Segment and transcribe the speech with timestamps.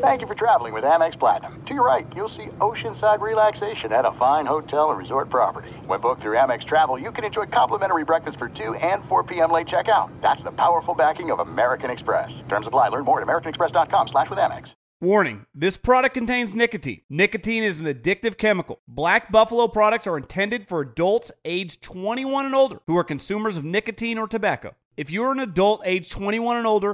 [0.00, 1.60] Thank you for traveling with Amex Platinum.
[1.64, 5.70] To your right, you'll see oceanside relaxation at a fine hotel and resort property.
[5.86, 9.50] When booked through Amex Travel, you can enjoy complimentary breakfast for 2 and 4 p.m.
[9.50, 10.10] late checkout.
[10.20, 12.42] That's the powerful backing of American Express.
[12.48, 12.88] Terms apply.
[12.88, 14.74] Learn more at americanexpress.com slash with Amex.
[15.00, 17.02] Warning, this product contains nicotine.
[17.10, 18.80] Nicotine is an addictive chemical.
[18.88, 23.64] Black Buffalo products are intended for adults aged 21 and older who are consumers of
[23.64, 24.74] nicotine or tobacco.
[24.96, 26.93] If you're an adult age 21 and older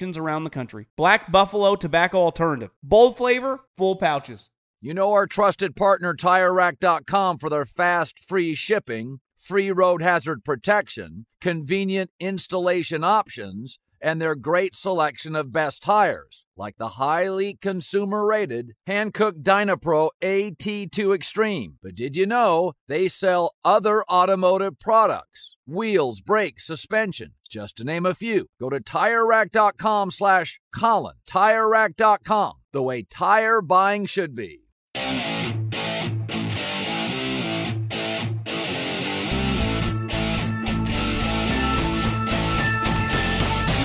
[0.01, 0.87] around the country.
[0.97, 2.71] Black Buffalo Tobacco Alternative.
[2.81, 4.49] Bold flavor, full pouches.
[4.81, 11.27] You know our trusted partner TireRack.com for their fast, free shipping, free road hazard protection,
[11.39, 18.73] convenient installation options, and their great selection of best tires, like the highly consumer rated
[18.87, 21.77] Hankook Dynapro AT2 Extreme.
[21.83, 25.55] But did you know they sell other automotive products?
[25.67, 28.47] Wheels, brakes, suspension, just to name a few.
[28.59, 31.15] Go to TireRack.com slash Colin.
[31.29, 34.61] TireRack.com, the way tire buying should be.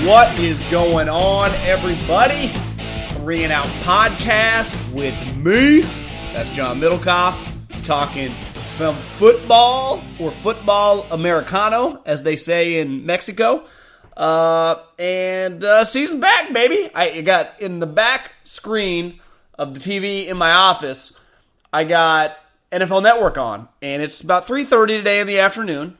[0.07, 2.53] What is going on, everybody?
[3.17, 5.81] Three and Out Podcast with me.
[6.33, 7.37] That's John Middlekauff
[7.85, 8.31] talking
[8.67, 13.65] some football or football americano, as they say in Mexico.
[14.17, 16.89] Uh, and uh, season back, baby.
[16.95, 19.19] I got in the back screen
[19.59, 21.21] of the TV in my office.
[21.73, 22.37] I got
[22.71, 25.99] NFL Network on, and it's about three thirty today in the afternoon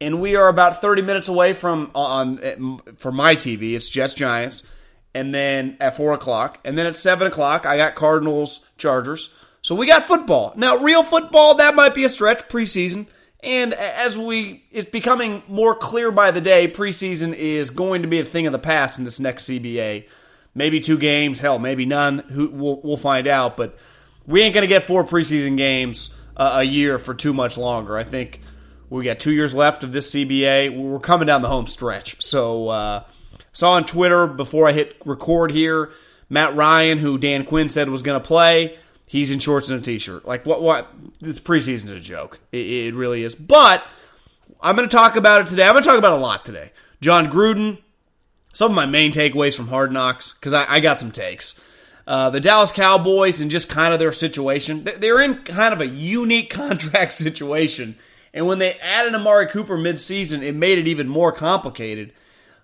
[0.00, 3.74] and we are about 30 minutes away from on for my TV.
[3.74, 4.62] It's Jets Giants,
[5.14, 9.34] and then at four o'clock, and then at seven o'clock, I got Cardinals Chargers.
[9.62, 10.78] So we got football now.
[10.78, 13.06] Real football that might be a stretch preseason,
[13.42, 18.20] and as we it's becoming more clear by the day, preseason is going to be
[18.20, 20.06] a thing of the past in this next CBA.
[20.54, 22.20] Maybe two games, hell, maybe none.
[22.20, 23.78] Who we'll, we'll find out, but
[24.26, 27.96] we ain't to get four preseason games uh, a year for too much longer.
[27.96, 28.40] I think
[28.90, 30.76] we got two years left of this CBA.
[30.76, 32.20] We're coming down the home stretch.
[32.22, 33.04] So, uh,
[33.52, 35.90] saw on Twitter before I hit record here,
[36.28, 39.84] Matt Ryan, who Dan Quinn said was going to play, he's in shorts and a
[39.84, 40.26] t-shirt.
[40.26, 40.60] Like what?
[40.60, 40.92] What?
[41.20, 42.40] This preseason's a joke.
[42.52, 43.34] It, it really is.
[43.34, 43.84] But
[44.60, 45.64] I'm going to talk about it today.
[45.64, 46.72] I'm going to talk about a lot today.
[47.00, 47.78] John Gruden.
[48.52, 51.54] Some of my main takeaways from Hard Knocks because I, I, got some takes.
[52.04, 54.82] Uh, the Dallas Cowboys and just kind of their situation.
[54.98, 57.94] They're in kind of a unique contract situation
[58.32, 62.12] and when they added Amari Cooper midseason, it made it even more complicated.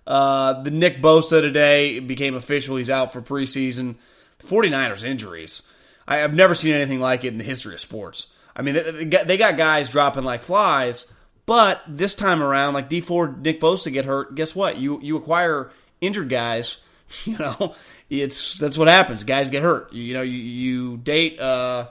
[0.05, 2.77] Uh, the Nick Bosa today became official.
[2.77, 3.95] He's out for preseason.
[4.39, 5.69] The 49ers injuries.
[6.07, 8.33] I, have never seen anything like it in the history of sports.
[8.55, 11.11] I mean, they, got guys dropping like flies,
[11.45, 14.77] but this time around, like D4 Nick Bosa get hurt, guess what?
[14.77, 16.77] You you acquire injured guys.
[17.23, 17.73] You know,
[18.09, 19.23] it's that's what happens.
[19.23, 19.93] Guys get hurt.
[19.93, 21.39] You, you know, you, you date.
[21.39, 21.87] Uh,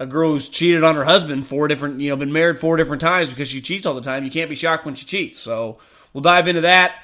[0.00, 3.00] a girl who's cheated on her husband four different, you know, been married four different
[3.00, 4.24] times because she cheats all the time.
[4.24, 5.38] You can't be shocked when she cheats.
[5.38, 5.78] So
[6.12, 6.96] we'll dive into that.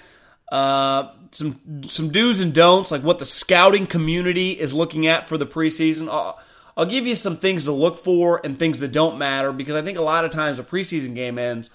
[0.50, 5.36] Uh, some some do's and don'ts, like what the scouting community is looking at for
[5.36, 6.08] the preseason.
[6.08, 6.40] I'll,
[6.76, 9.82] I'll give you some things to look for and things that don't matter because I
[9.82, 11.70] think a lot of times a preseason game ends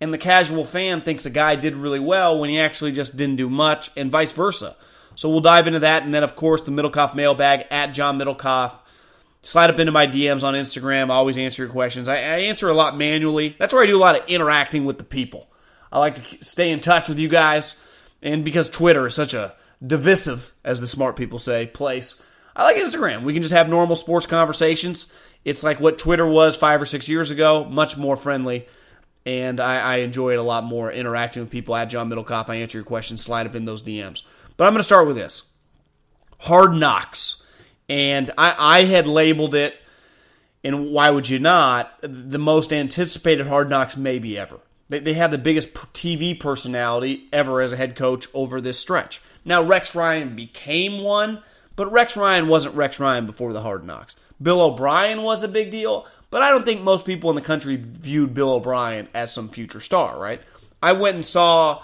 [0.00, 3.36] and the casual fan thinks a guy did really well when he actually just didn't
[3.36, 4.76] do much, and vice versa.
[5.14, 8.78] So we'll dive into that, and then of course the Middlekauff mailbag at John Middlekauff
[9.46, 11.04] slide up into my DMs on Instagram.
[11.04, 12.08] I always answer your questions.
[12.08, 13.54] I, I, answer a lot manually.
[13.60, 15.48] That's where I do a lot of interacting with the people.
[15.92, 17.80] I like to stay in touch with you guys.
[18.20, 19.54] And because Twitter is such a
[19.86, 22.24] divisive, as the smart people say, place,
[22.56, 23.22] I like Instagram.
[23.22, 25.12] We can just have normal sports conversations.
[25.44, 28.66] It's like what Twitter was five or six years ago, much more friendly.
[29.24, 32.48] And I, I enjoy it a lot more interacting with people at John Middlekauff.
[32.48, 34.22] I answer your questions, slide up in those DMs.
[34.56, 35.52] But I'm going to start with this
[36.40, 37.45] Hard Knocks
[37.88, 39.76] And I, I had labeled it,
[40.64, 44.58] and why would you not, the most anticipated Hard Knocks maybe ever.
[44.88, 49.20] They, they had the biggest TV personality ever as a head coach over this stretch.
[49.44, 51.42] Now, Rex Ryan became one,
[51.76, 54.16] but Rex Ryan wasn't Rex Ryan before the Hard Knocks.
[54.42, 57.76] Bill O'Brien was a big deal, but I don't think most people in the country
[57.76, 60.40] viewed Bill O'Brien as some future star, right?
[60.82, 61.82] I went and saw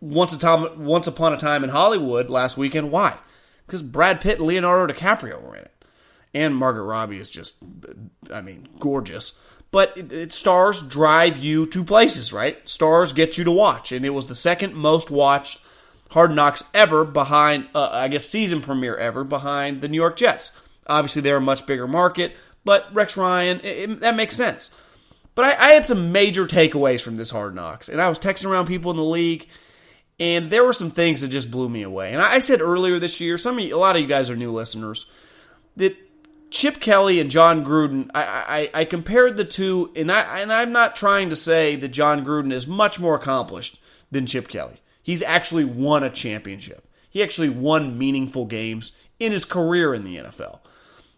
[0.00, 2.90] Once, a time, Once Upon a Time in Hollywood last weekend.
[2.90, 3.16] Why?
[3.68, 5.84] Because Brad Pitt and Leonardo DiCaprio were in it.
[6.32, 7.56] And Margaret Robbie is just,
[8.32, 9.38] I mean, gorgeous.
[9.70, 12.66] But it, it, stars drive you to places, right?
[12.66, 13.92] Stars get you to watch.
[13.92, 15.60] And it was the second most watched
[16.12, 20.52] Hard Knocks ever behind, uh, I guess, season premiere ever behind the New York Jets.
[20.86, 22.32] Obviously, they're a much bigger market,
[22.64, 24.70] but Rex Ryan, it, it, that makes sense.
[25.34, 28.50] But I, I had some major takeaways from this Hard Knocks, and I was texting
[28.50, 29.48] around people in the league,
[30.20, 32.12] and there were some things that just blew me away.
[32.12, 34.50] And I said earlier this year, some you, a lot of you guys are new
[34.50, 35.06] listeners,
[35.76, 35.96] that
[36.50, 40.72] Chip Kelly and John Gruden, I, I, I compared the two, and I and I'm
[40.72, 43.80] not trying to say that John Gruden is much more accomplished
[44.10, 44.80] than Chip Kelly.
[45.02, 46.88] He's actually won a championship.
[47.10, 50.60] He actually won meaningful games in his career in the NFL.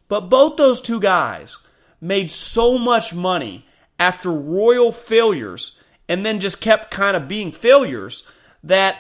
[0.09, 1.59] But both those two guys
[2.01, 3.67] made so much money
[3.99, 8.29] after royal failures and then just kept kind of being failures
[8.63, 8.99] that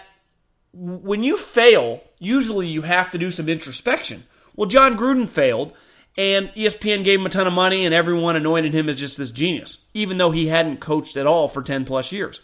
[0.72, 4.24] when you fail, usually you have to do some introspection.
[4.54, 5.72] Well, John Gruden failed,
[6.16, 9.30] and ESPN gave him a ton of money, and everyone anointed him as just this
[9.30, 12.40] genius, even though he hadn't coached at all for 10 plus years.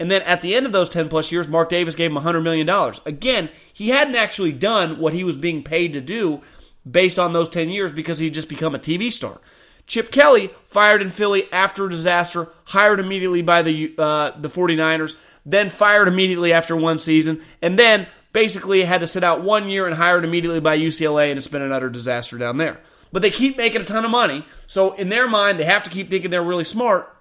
[0.00, 2.42] And then at the end of those 10 plus years, Mark Davis gave him $100
[2.42, 2.68] million.
[3.04, 6.40] Again, he hadn't actually done what he was being paid to do
[6.88, 9.40] based on those 10 years because he'd just become a TV star.
[9.86, 15.16] Chip Kelly, fired in Philly after a disaster, hired immediately by the, uh, the 49ers,
[15.50, 19.86] then fired immediately after one season, and then basically had to sit out one year
[19.86, 22.80] and hired immediately by UCLA, and it's been an utter disaster down there.
[23.10, 25.90] But they keep making a ton of money, so in their mind, they have to
[25.90, 27.14] keep thinking they're really smart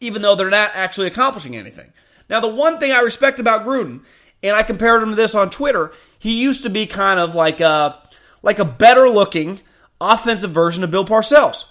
[0.00, 1.92] even though they're not actually accomplishing anything.
[2.28, 4.00] Now, the one thing I respect about Gruden,
[4.42, 7.60] and I compared him to this on Twitter, he used to be kind of like
[7.60, 8.00] a
[8.42, 9.60] like a better looking
[10.00, 11.66] offensive version of Bill Parcells.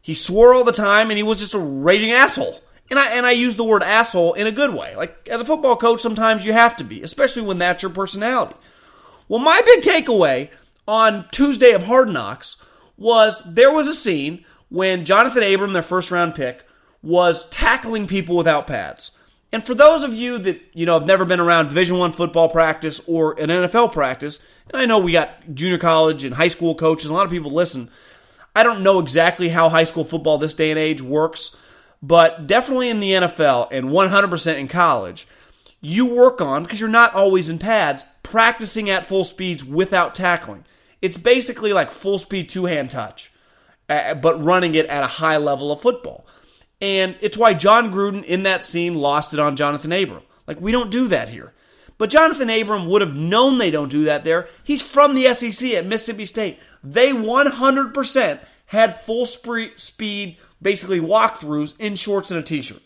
[0.00, 2.60] He swore all the time, and he was just a raging asshole.
[2.90, 4.94] And I and I use the word asshole in a good way.
[4.96, 8.54] Like as a football coach, sometimes you have to be, especially when that's your personality.
[9.28, 10.50] Well, my big takeaway
[10.86, 12.56] on Tuesday of Hard Knocks
[12.96, 16.64] was there was a scene when Jonathan Abram, their first round pick,
[17.02, 19.12] was tackling people without pads.
[19.52, 22.48] And for those of you that you know have never been around Division One football
[22.48, 26.74] practice or an NFL practice, and I know we got junior college and high school
[26.74, 27.90] coaches, a lot of people listen.
[28.54, 31.56] I don't know exactly how high school football this day and age works,
[32.02, 35.26] but definitely in the NFL and 100% in college,
[35.80, 40.64] you work on because you're not always in pads, practicing at full speeds without tackling.
[41.00, 43.32] It's basically like full speed two hand touch,
[43.88, 46.26] uh, but running it at a high level of football.
[46.80, 50.22] And it's why Jon Gruden in that scene lost it on Jonathan Abram.
[50.46, 51.52] Like, we don't do that here.
[51.98, 54.48] But Jonathan Abram would have known they don't do that there.
[54.62, 56.58] He's from the SEC at Mississippi State.
[56.82, 62.82] They 100% had full speed, basically walkthroughs in shorts and a t shirt.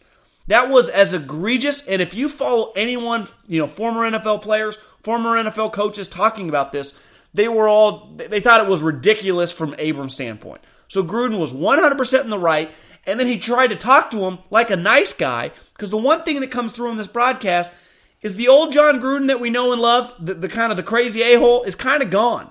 [0.47, 1.87] That was as egregious.
[1.87, 6.73] And if you follow anyone, you know, former NFL players, former NFL coaches talking about
[6.73, 7.03] this,
[7.35, 10.63] they were all, they thought it was ridiculous from Abram's standpoint.
[10.89, 12.71] So Gruden was 100% in the right.
[13.05, 15.51] And then he tried to talk to him like a nice guy.
[15.73, 17.71] Because the one thing that comes through in this broadcast
[18.21, 20.85] is the old John Gruden that we know and love, the, the kind of the
[20.85, 22.49] crazy a hole, is kind of gone.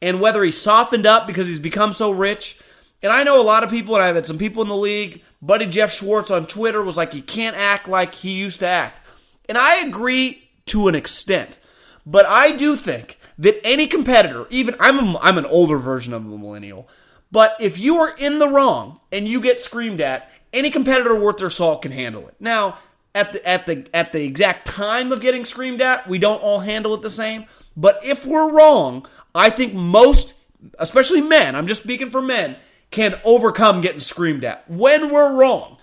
[0.00, 2.60] And whether he softened up because he's become so rich,
[3.02, 5.22] and I know a lot of people, and I've had some people in the league.
[5.40, 9.00] Buddy Geoff Schwartz on Twitter was like, he can't act like he used to act.
[9.48, 11.58] And I agree to an extent.
[12.04, 16.24] But I do think that any competitor, even I'm, a, I'm an older version of
[16.24, 16.88] a millennial,
[17.30, 21.36] but if you are in the wrong and you get screamed at, any competitor worth
[21.36, 22.34] their salt can handle it.
[22.40, 22.78] Now,
[23.14, 26.60] at the at the at the exact time of getting screamed at, we don't all
[26.60, 27.46] handle it the same.
[27.76, 30.34] But if we're wrong, I think most,
[30.78, 32.56] especially men, I'm just speaking for men,
[32.90, 35.78] can overcome getting screamed at when we're wrong.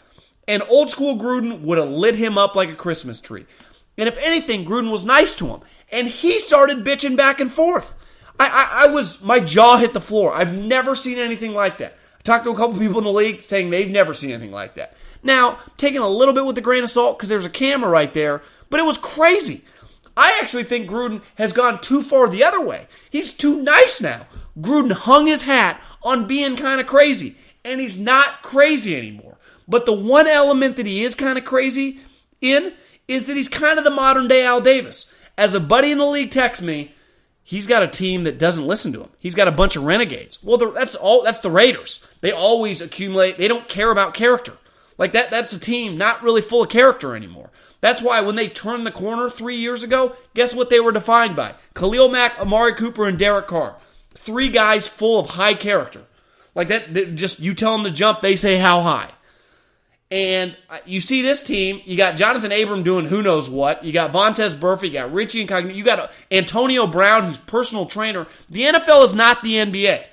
[0.47, 3.45] And old school Gruden would have lit him up like a Christmas tree.
[3.97, 5.61] And if anything, Gruden was nice to him.
[5.91, 7.95] And he started bitching back and forth.
[8.39, 10.33] I, I, I was, my jaw hit the floor.
[10.33, 11.97] I've never seen anything like that.
[12.19, 14.75] I talked to a couple people in the league saying they've never seen anything like
[14.75, 14.95] that.
[15.23, 18.13] Now, taking a little bit with a grain of salt because there's a camera right
[18.13, 19.63] there, but it was crazy.
[20.17, 22.87] I actually think Gruden has gone too far the other way.
[23.09, 24.27] He's too nice now.
[24.59, 27.35] Gruden hung his hat on being kind of crazy,
[27.65, 29.37] and he's not crazy anymore.
[29.67, 31.99] But the one element that he is kind of crazy
[32.39, 32.71] in
[33.07, 35.13] is that he's kind of the modern day Al Davis.
[35.37, 36.93] As a buddy in the league texts me,
[37.43, 39.09] he's got a team that doesn't listen to him.
[39.19, 40.41] He's got a bunch of renegades.
[40.43, 41.23] Well, that's all.
[41.23, 42.05] That's the Raiders.
[42.21, 43.37] They always accumulate.
[43.37, 44.53] They don't care about character.
[44.97, 45.31] Like that.
[45.31, 47.49] That's a team not really full of character anymore.
[47.81, 51.35] That's why when they turned the corner three years ago, guess what they were defined
[51.35, 51.55] by?
[51.73, 53.75] Khalil Mack, Amari Cooper, and Derek Carr.
[54.15, 56.01] Three guys full of high character.
[56.55, 57.15] Like that.
[57.15, 59.11] Just you tell them to jump, they say how high.
[60.11, 60.55] And
[60.85, 63.83] you see this team, you got Jonathan Abram doing who knows what.
[63.83, 68.27] You got Vontaze Burfict, you got Richie Incognito, you got Antonio Brown, who's personal trainer.
[68.49, 70.03] The NFL is not the NBA.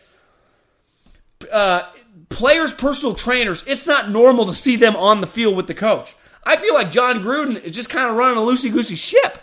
[1.53, 1.83] Uh,
[2.31, 6.17] players, personal trainers, it's not normal to see them on the field with the coach.
[6.45, 9.39] I feel like Jon Gruden is just kind of running a loosey goosey ship.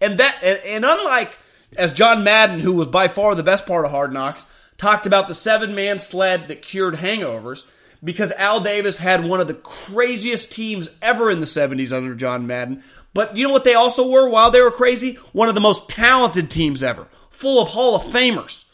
[0.00, 1.36] And that, and unlike
[1.76, 5.28] as John Madden, who was by far the best part of Hard Knocks, talked about
[5.28, 7.68] the seven man sled that cured hangovers
[8.04, 12.46] because Al Davis had one of the craziest teams ever in the 70s under John
[12.46, 12.82] Madden.
[13.14, 15.14] But you know what they also were while they were crazy?
[15.32, 18.64] One of the most talented teams ever, full of Hall of Famers.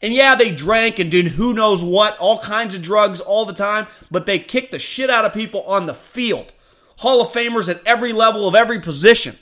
[0.00, 3.52] And yeah, they drank and did who knows what, all kinds of drugs all the
[3.52, 6.52] time, but they kicked the shit out of people on the field.
[6.98, 9.36] Hall of Famers at every level of every position.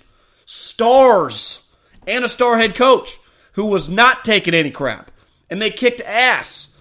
[0.44, 1.69] Stars.
[2.10, 3.18] And a star head coach
[3.52, 5.10] who was not taking any crap.
[5.48, 6.76] And they kicked ass.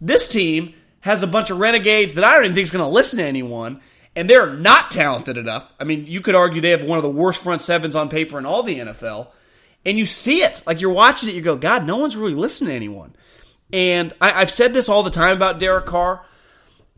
[0.00, 2.90] This team has a bunch of renegades that I don't even think is going to
[2.90, 3.80] listen to anyone,
[4.14, 5.72] and they're not talented enough.
[5.78, 8.38] I mean, you could argue they have one of the worst front sevens on paper
[8.38, 9.28] in all the NFL,
[9.84, 10.62] and you see it.
[10.66, 13.14] Like you're watching it, you go, God, no one's really listening to anyone.
[13.72, 16.24] And I, have said this all the time about Derek Carr,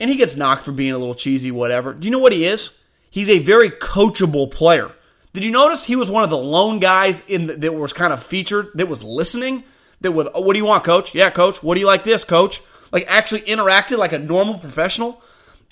[0.00, 1.94] and he gets knocked for being a little cheesy, whatever.
[1.94, 2.72] Do you know what he is?
[3.10, 4.90] He's a very coachable player.
[5.32, 8.12] Did you notice he was one of the lone guys in the, that was kind
[8.12, 9.64] of featured that was listening?
[10.02, 11.14] That would, oh, what do you want, coach?
[11.14, 11.62] Yeah, coach.
[11.62, 12.60] What do you like this, coach?
[12.92, 15.20] like actually interacted like a normal professional.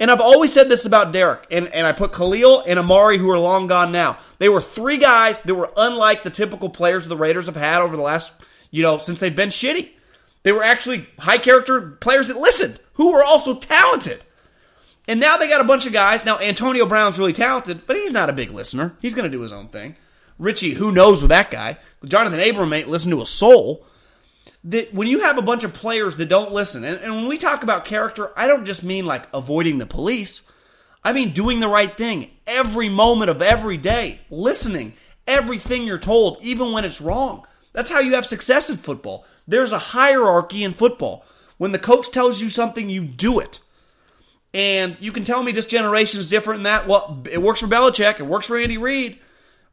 [0.00, 3.30] And I've always said this about Derek, and, and I put Khalil and Amari, who
[3.30, 4.16] are long gone now.
[4.38, 7.96] They were three guys that were unlike the typical players the Raiders have had over
[7.96, 8.32] the last,
[8.70, 9.90] you know, since they've been shitty.
[10.42, 14.22] They were actually high character players that listened, who were also talented.
[15.08, 16.24] And now they got a bunch of guys.
[16.24, 18.96] Now, Antonio Brown's really talented, but he's not a big listener.
[19.00, 19.96] He's going to do his own thing.
[20.38, 21.78] Richie, who knows with that guy?
[22.04, 23.84] Jonathan Abram ain't listen to a soul
[24.64, 27.38] that when you have a bunch of players that don't listen, and, and when we
[27.38, 30.42] talk about character, I don't just mean like avoiding the police.
[31.02, 34.94] I mean doing the right thing every moment of every day, listening,
[35.26, 37.46] everything you're told, even when it's wrong.
[37.72, 39.24] That's how you have success in football.
[39.46, 41.24] There's a hierarchy in football.
[41.56, 43.60] When the coach tells you something, you do it.
[44.52, 46.88] And you can tell me this generation is different than that.
[46.88, 48.18] Well, it works for Belichick.
[48.18, 49.18] It works for Andy Reid.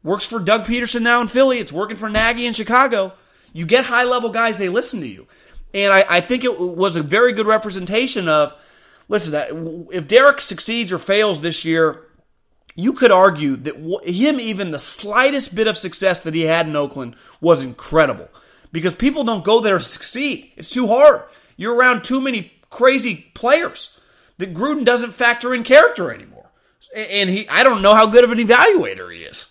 [0.04, 1.58] Works for Doug Pederson now in Philly.
[1.58, 3.12] It's working for Nagy in Chicago.
[3.52, 5.26] You get high level guys, they listen to you.
[5.74, 8.54] And I, I think it was a very good representation of
[9.08, 12.04] listen, if Derek succeeds or fails this year,
[12.76, 16.76] you could argue that him, even the slightest bit of success that he had in
[16.76, 18.28] Oakland, was incredible.
[18.70, 20.52] Because people don't go there to succeed.
[20.56, 21.22] It's too hard.
[21.56, 23.98] You're around too many crazy players
[24.38, 26.50] that Gruden doesn't factor in character anymore.
[26.94, 29.46] And he, I don't know how good of an evaluator he is.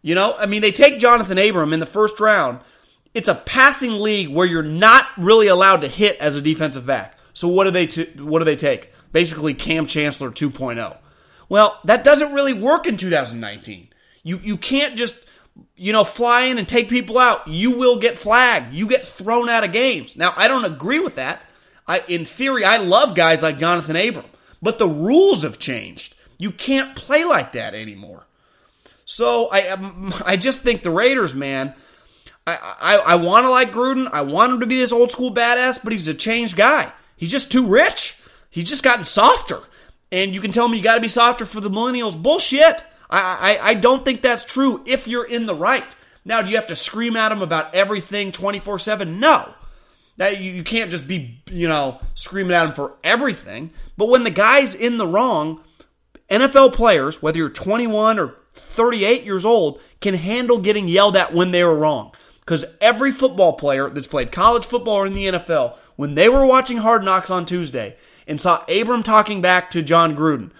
[0.00, 2.60] You know, I mean, they take Jonathan Abram in the first round
[3.14, 7.18] it's a passing league where you're not really allowed to hit as a defensive back.
[7.32, 8.92] So what do they t- what do they take?
[9.12, 10.96] Basically Kam Chancellor 2.0.
[11.48, 13.88] Well, that doesn't really work in 2019.
[14.22, 15.26] You you can't just
[15.76, 17.46] you know fly in and take people out.
[17.48, 18.74] You will get flagged.
[18.74, 20.16] You get thrown out of games.
[20.16, 21.42] Now, I don't agree with that.
[21.86, 24.26] I in theory I love guys like Jonathan Abram,
[24.60, 26.14] but the rules have changed.
[26.38, 28.26] You can't play like that anymore.
[29.04, 31.74] So I um, I just think the Raiders, man,
[32.46, 34.08] I, I, I want to like Gruden.
[34.12, 36.92] I want him to be this old school badass, but he's a changed guy.
[37.16, 38.18] He's just too rich.
[38.50, 39.60] He's just gotten softer.
[40.10, 42.20] And you can tell me you got to be softer for the millennials.
[42.20, 42.82] Bullshit.
[43.08, 45.94] I, I, I don't think that's true if you're in the right.
[46.24, 49.20] Now, do you have to scream at him about everything 24 7?
[49.20, 49.54] No.
[50.22, 53.72] That you, you can't just be, you know, screaming at him for everything.
[53.96, 55.60] But when the guy's in the wrong,
[56.30, 61.50] NFL players, whether you're 21 or 38 years old, can handle getting yelled at when
[61.50, 62.14] they were wrong.
[62.38, 66.46] Because every football player that's played college football or in the NFL, when they were
[66.46, 67.96] watching Hard Knocks on Tuesday
[68.28, 70.52] and saw Abram talking back to John Gruden,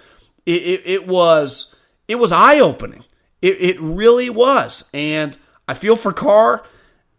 [0.45, 1.77] it, it, it was
[2.09, 3.05] it was eye opening.
[3.41, 5.39] It, it, really was, and
[5.69, 6.65] I feel for Carr.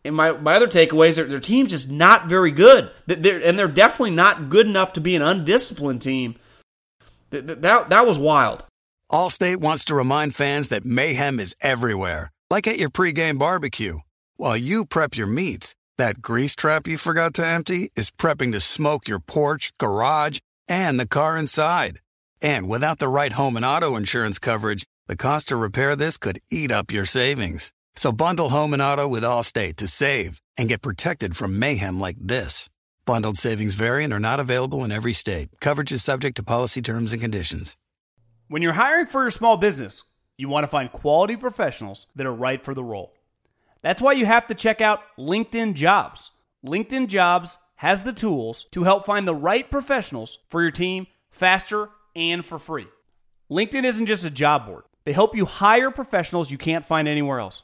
[0.05, 3.67] And my, my other takeaways are their team's just not very good, they're, and they're
[3.67, 6.36] definitely not good enough to be an undisciplined team.
[7.29, 8.65] That, that, that was wild.
[9.12, 14.00] Allstate wants to remind fans that mayhem is everywhere, like at your pregame barbecue.
[14.36, 18.60] While you prep your meats, that grease trap you forgot to empty is prepping to
[18.60, 22.00] smoke your porch, garage, and the car inside.
[22.41, 26.39] And without the right home and auto insurance coverage, the cost to repair this could
[26.51, 27.72] eat up your savings.
[27.95, 32.17] So bundle home and auto with Allstate to save and get protected from mayhem like
[32.19, 32.69] this.
[33.05, 35.50] Bundled savings variant are not available in every state.
[35.59, 37.77] Coverage is subject to policy terms and conditions.
[38.47, 40.03] When you're hiring for your small business,
[40.38, 43.13] you want to find quality professionals that are right for the role.
[43.81, 46.31] That's why you have to check out LinkedIn Jobs.
[46.65, 51.89] LinkedIn Jobs has the tools to help find the right professionals for your team faster
[52.15, 52.88] and for free.
[53.51, 57.39] LinkedIn isn't just a job board, they help you hire professionals you can't find anywhere
[57.39, 57.63] else.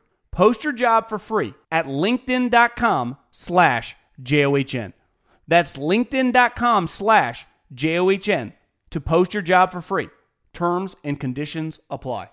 [0.31, 4.93] Post your job for free at linkedin.com slash J-O-H-N.
[5.47, 8.53] That's linkedin.com slash J-O-H-N
[8.91, 10.09] to post your job for free.
[10.53, 12.29] Terms and conditions apply.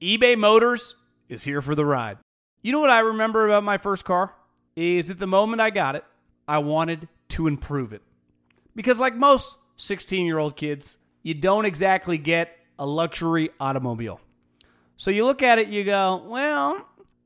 [0.00, 0.94] eBay Motors
[1.28, 2.18] is here for the ride.
[2.62, 4.34] You know what I remember about my first car?
[4.76, 6.04] Is at the moment I got it,
[6.46, 8.02] I wanted to improve it.
[8.74, 14.20] Because, like most 16 year old kids, you don't exactly get a luxury automobile.
[14.96, 16.86] So you look at it, you go, well,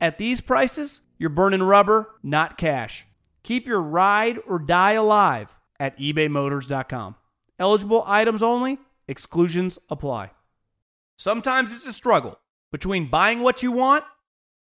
[0.00, 3.06] at these prices, you're burning rubber, not cash.
[3.42, 7.16] Keep your ride or die alive at ebaymotors.com.
[7.58, 10.30] Eligible items only, exclusions apply.
[11.16, 12.38] Sometimes it's a struggle
[12.72, 14.04] between buying what you want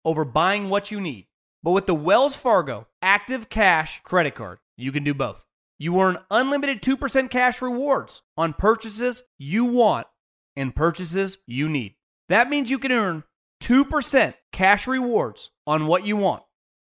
[0.05, 1.27] over buying what you need.
[1.63, 5.43] But with the Wells Fargo Active Cash credit card, you can do both.
[5.79, 10.07] You earn unlimited 2% cash rewards on purchases you want
[10.55, 11.95] and purchases you need.
[12.29, 13.23] That means you can earn
[13.63, 16.43] 2% cash rewards on what you want,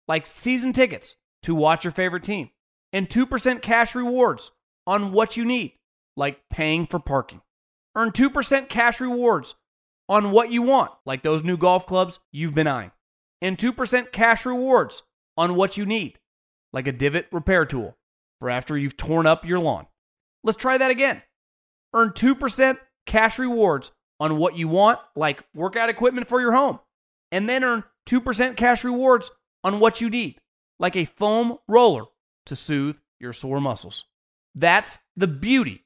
[0.05, 2.49] like season tickets to watch your favorite team,
[2.91, 4.51] and 2% cash rewards
[4.85, 5.71] on what you need,
[6.17, 7.39] like paying for parking.
[7.95, 9.55] Earn 2% cash rewards
[10.09, 12.91] on what you want, like those new golf clubs you've been eyeing,
[13.41, 15.03] and 2% cash rewards
[15.37, 16.19] on what you need,
[16.73, 17.95] like a divot repair tool
[18.39, 19.87] for after you've torn up your lawn.
[20.43, 21.21] Let's try that again.
[21.93, 26.79] Earn 2% cash rewards on what you want, like workout equipment for your home,
[27.31, 29.31] and then earn 2% cash rewards
[29.63, 30.39] on what you need,
[30.79, 32.05] like a foam roller
[32.45, 34.05] to soothe your sore muscles.
[34.55, 35.85] That's the beauty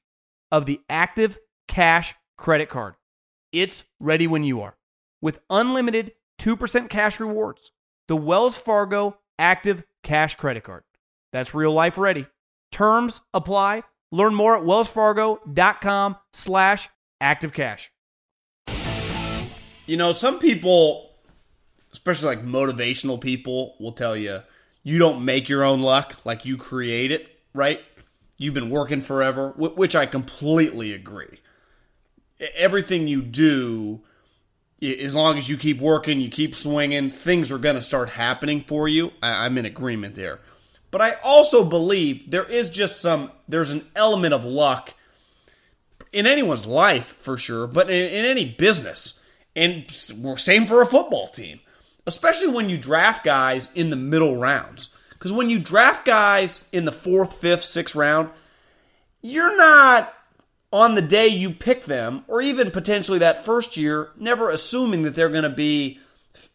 [0.52, 2.96] of the Active Cash credit card.
[3.52, 4.78] It's ready when you are.
[5.22, 7.72] With unlimited 2% cash rewards,
[8.08, 10.84] the Wells Fargo Active Cash credit card.
[11.32, 12.28] That's real life ready.
[12.72, 13.84] Terms apply.
[14.12, 16.90] Learn more at wellsfargo.com slash
[17.22, 17.88] activecash.
[19.86, 21.12] You know, some people,
[21.92, 24.42] especially like motivational people, will tell you
[24.84, 27.82] you don't make your own luck, like you create it, right?
[28.38, 31.40] You've been working forever, which I completely agree.
[32.56, 34.02] Everything you do,
[34.82, 38.64] as long as you keep working, you keep swinging, things are going to start happening
[38.68, 39.12] for you.
[39.22, 40.40] I'm in agreement there.
[40.90, 44.96] But I also believe there is just some, there's an element of luck
[46.12, 49.21] in anyone's life for sure, but in, in any business.
[49.56, 51.60] And same for a football team,
[52.08, 54.90] especially when you draft guys in the middle rounds.
[55.12, 58.30] Because when you draft guys in the fourth, fifth, sixth round,
[59.22, 60.14] you're not
[60.74, 65.16] on the day you pick them, or even potentially that first year, never assuming that
[65.16, 66.00] they're going to be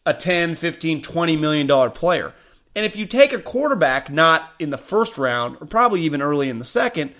[0.05, 2.33] a 10, 15, 20 million dollar player.
[2.75, 6.49] And if you take a quarterback not in the first round, or probably even early
[6.49, 7.13] in the second,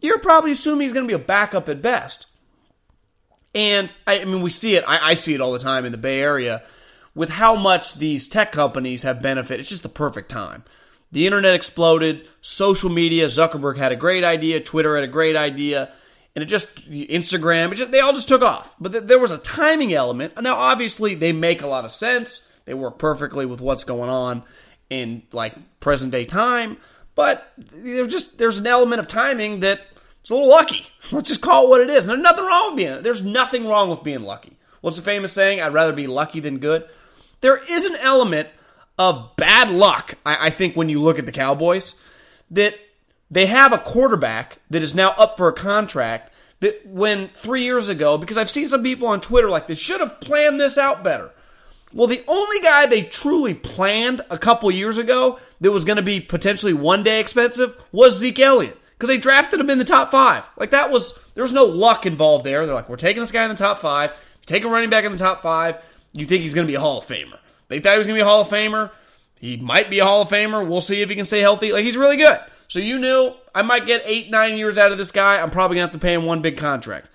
[0.00, 2.26] you're probably assuming he's going to be a backup at best.
[3.54, 5.92] And I, I mean, we see it, I, I see it all the time in
[5.92, 6.62] the Bay Area
[7.14, 9.60] with how much these tech companies have benefited.
[9.60, 10.64] It's just the perfect time.
[11.10, 15.92] The internet exploded, social media, Zuckerberg had a great idea, Twitter had a great idea,
[16.34, 18.74] and it just Instagram, it just, they all just took off.
[18.80, 20.40] But th- there was a timing element.
[20.40, 22.40] Now, obviously, they make a lot of sense.
[22.64, 24.42] They work perfectly with what's going on
[24.88, 26.78] in like present day time.
[27.14, 29.80] But there's just there's an element of timing that
[30.22, 30.86] it's a little lucky.
[31.10, 32.06] Let's just call it what it is.
[32.06, 33.02] There's nothing wrong with being.
[33.02, 34.56] There's nothing wrong with being lucky.
[34.80, 35.60] What's the famous saying?
[35.60, 36.88] I'd rather be lucky than good.
[37.40, 38.48] There is an element
[38.98, 40.14] of bad luck.
[40.24, 42.00] I, I think when you look at the Cowboys,
[42.52, 42.78] that
[43.30, 47.88] they have a quarterback that is now up for a contract that when three years
[47.88, 51.02] ago, because I've seen some people on Twitter like they should have planned this out
[51.02, 51.32] better.
[51.92, 56.02] Well, the only guy they truly planned a couple years ago that was going to
[56.02, 60.12] be potentially one day expensive was Zeke Elliott because they drafted him in the top
[60.12, 60.48] five.
[60.56, 62.64] Like that was there was no luck involved there.
[62.64, 64.16] They're like, we're taking this guy in the top five.
[64.46, 65.78] Take a running back in the top five.
[66.12, 67.38] You think he's going to be a Hall of Famer?
[67.66, 68.92] They thought he was going to be a Hall of Famer.
[69.40, 70.64] He might be a Hall of Famer.
[70.64, 71.72] We'll see if he can stay healthy.
[71.72, 72.38] Like he's really good.
[72.68, 75.42] So you knew I might get eight, nine years out of this guy.
[75.42, 77.08] I'm probably going to have to pay him one big contract.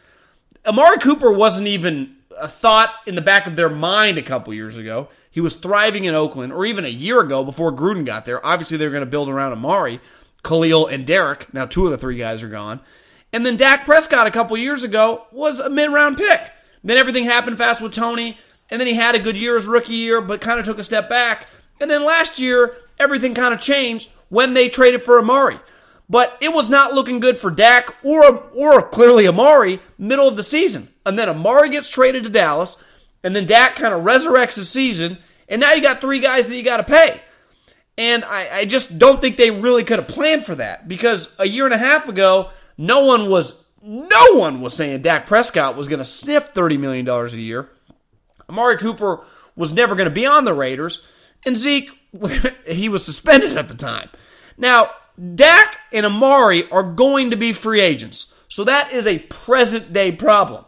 [0.65, 4.75] Amari Cooper wasn't even a thought in the back of their mind a couple years
[4.75, 5.07] ago.
[5.31, 8.45] He was thriving in Oakland, or even a year ago before Gruden got there.
[8.45, 10.01] Obviously, they were going to build around Amari,
[10.47, 11.53] Khalil, and Derek.
[11.53, 12.79] Now, two of the three guys are gone.
[13.33, 16.41] And then Dak Prescott a couple years ago was a mid round pick.
[16.83, 18.37] Then everything happened fast with Tony,
[18.69, 20.83] and then he had a good year as rookie year, but kind of took a
[20.83, 21.47] step back.
[21.79, 25.59] And then last year, everything kind of changed when they traded for Amari.
[26.09, 30.43] But it was not looking good for Dak or or clearly Amari middle of the
[30.43, 30.87] season.
[31.05, 32.81] And then Amari gets traded to Dallas,
[33.23, 35.17] and then Dak kind of resurrects his season,
[35.49, 37.21] and now you got three guys that you got to pay.
[37.97, 41.47] And I, I just don't think they really could have planned for that because a
[41.47, 45.87] year and a half ago, no one was no one was saying Dak Prescott was
[45.87, 47.69] going to sniff $30 million a year.
[48.49, 49.23] Amari Cooper
[49.55, 51.05] was never going to be on the Raiders,
[51.45, 51.89] and Zeke,
[52.67, 54.09] he was suspended at the time.
[54.57, 54.91] Now,
[55.35, 58.33] Dak and Amari are going to be free agents.
[58.49, 60.65] So that is a present day problem.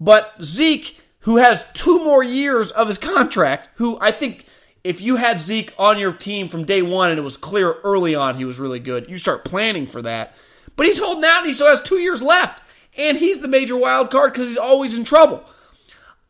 [0.00, 4.46] But Zeke, who has two more years of his contract, who I think
[4.84, 8.14] if you had Zeke on your team from day one and it was clear early
[8.14, 10.36] on he was really good, you start planning for that.
[10.76, 12.62] But he's holding out and he still has two years left.
[12.96, 15.42] And he's the major wild card because he's always in trouble.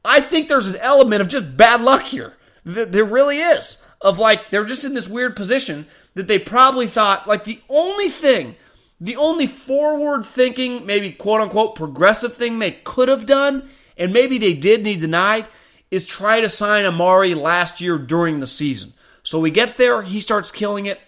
[0.04, 2.34] I think there's an element of just bad luck here.
[2.64, 3.84] There really is.
[4.00, 8.08] Of like, they're just in this weird position that they probably thought, like, the only
[8.08, 8.54] thing,
[9.00, 14.38] the only forward thinking, maybe quote unquote progressive thing they could have done, and maybe
[14.38, 15.46] they did need denied,
[15.94, 18.92] is try to sign Amari last year during the season.
[19.22, 21.00] So he gets there, he starts killing it,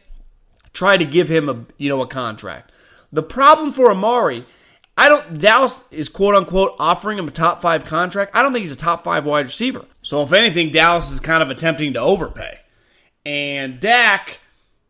[0.73, 2.73] try to give him a you know a contract.
[3.13, 4.47] The problem for Amari,
[4.97, 8.31] I don't Dallas is quote unquote offering him a top five contract.
[8.35, 9.85] I don't think he's a top five wide receiver.
[10.03, 12.61] So if anything, Dallas is kind of attempting to overpay.
[13.25, 14.39] And Dak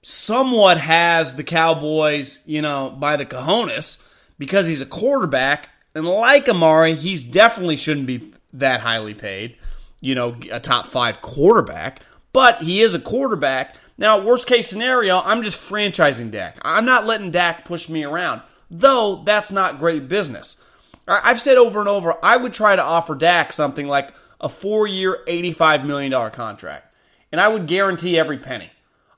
[0.03, 4.07] somewhat has the Cowboys, you know, by the cojones
[4.39, 5.71] because he's a quarterback.
[5.95, 9.57] And like Amari, he's definitely shouldn't be that highly paid,
[10.01, 12.01] you know, a top five quarterback.
[12.33, 13.77] But he is a quarterback.
[13.99, 16.59] Now, worst case scenario, I'm just franchising Dak.
[16.63, 20.63] I'm not letting Dak push me around, though that's not great business.
[21.09, 24.87] I've said over and over, I would try to offer Dak something like a four
[24.87, 26.93] year, $85 million contract.
[27.33, 28.71] And I would guarantee every penny.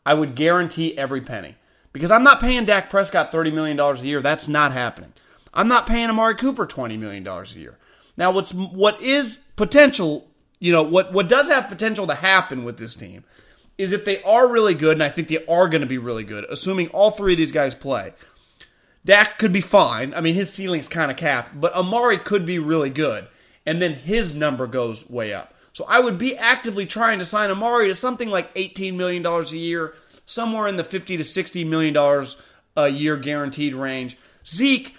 [0.05, 1.57] I would guarantee every penny.
[1.93, 4.23] Because I'm not paying Dak Prescott $30 million a year.
[4.23, 5.13] That's not happening.
[5.55, 7.79] I'm not paying Amari Cooper $20 million a year.
[8.17, 12.79] Now, what's what is potential, you know, what, what does have potential to happen with
[12.79, 13.25] this team
[13.77, 16.25] is if they are really good, and I think they are going to be really
[16.25, 18.13] good, assuming all three of these guys play.
[19.05, 20.13] Dak could be fine.
[20.13, 23.29] I mean, his ceiling's kind of capped, but Amari could be really good.
[23.65, 25.55] And then his number goes way up.
[25.73, 29.43] So I would be actively trying to sign Amari to something like $18 million a
[29.45, 29.95] year,
[30.27, 32.27] somewhere in the 50 to $60 million
[32.77, 34.19] a year guaranteed range.
[34.45, 34.95] Zeke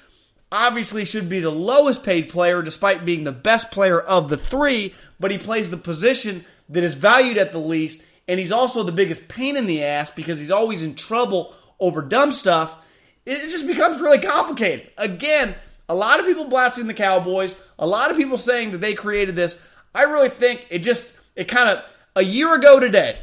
[0.52, 4.94] obviously should be the lowest paid player despite being the best player of the three,
[5.20, 8.92] but he plays the position that is valued at the least, and he's also the
[8.92, 12.86] biggest pain in the ass because he's always in trouble over dumb stuff.
[13.26, 14.90] It just becomes really complicated.
[14.98, 15.56] Again,
[15.88, 19.36] a lot of people blasting the Cowboys, a lot of people saying that they created
[19.36, 19.64] this.
[19.94, 23.18] I really think it just, it kind of, a year ago today,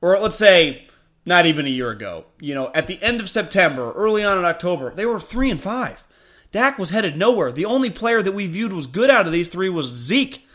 [0.00, 0.86] or let's say
[1.24, 4.44] not even a year ago, you know, at the end of September, early on in
[4.44, 6.04] October, they were three and five.
[6.52, 7.52] Dak was headed nowhere.
[7.52, 10.46] The only player that we viewed was good out of these three was Zeke.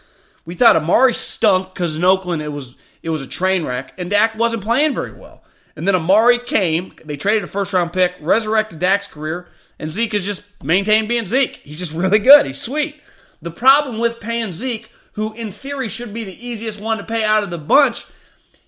[0.46, 4.10] We thought Amari stunk because in Oakland it was it was a train wreck, and
[4.10, 5.44] Dak wasn't playing very well.
[5.76, 6.94] And then Amari came.
[7.04, 9.48] They traded a first round pick, resurrected Dak's career,
[9.80, 11.58] and Zeke has just maintained being Zeke.
[11.64, 12.46] He's just really good.
[12.46, 13.02] He's sweet.
[13.42, 17.24] The problem with paying Zeke who in theory should be the easiest one to pay
[17.24, 18.06] out of the bunch,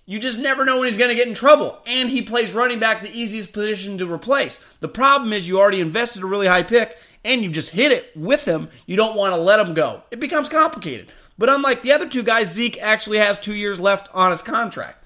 [0.06, 1.78] you just never know when he's going to get in trouble.
[1.86, 4.60] And he plays running back, the easiest position to replace.
[4.80, 8.12] The problem is you already invested a really high pick and you just hit it
[8.14, 8.68] with him.
[8.86, 10.02] You don't want to let him go.
[10.10, 11.10] It becomes complicated.
[11.38, 15.04] But unlike the other two guys, Zeke actually has two years left on his contract.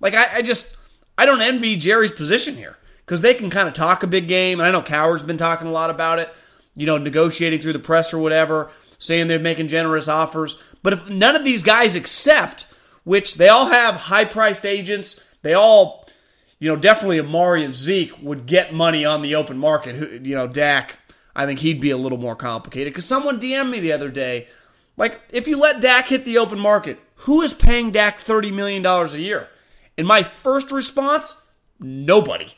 [0.00, 0.76] Like, I, I just,
[1.16, 4.60] I don't envy Jerry's position here because they can kind of talk a big game.
[4.60, 6.32] And I know Coward's been talking a lot about it,
[6.76, 10.60] you know, negotiating through the press or whatever, saying they're making generous offers.
[10.82, 12.66] But if none of these guys accept,
[13.04, 16.06] which they all have high priced agents, they all,
[16.58, 20.22] you know, definitely Amari and Zeke would get money on the open market.
[20.24, 20.98] You know, Dak,
[21.36, 24.48] I think he'd be a little more complicated because someone DM'd me the other day.
[24.96, 28.84] Like, if you let Dak hit the open market, who is paying Dak $30 million
[28.86, 29.48] a year?
[29.98, 31.42] And my first response,
[31.80, 32.54] nobody.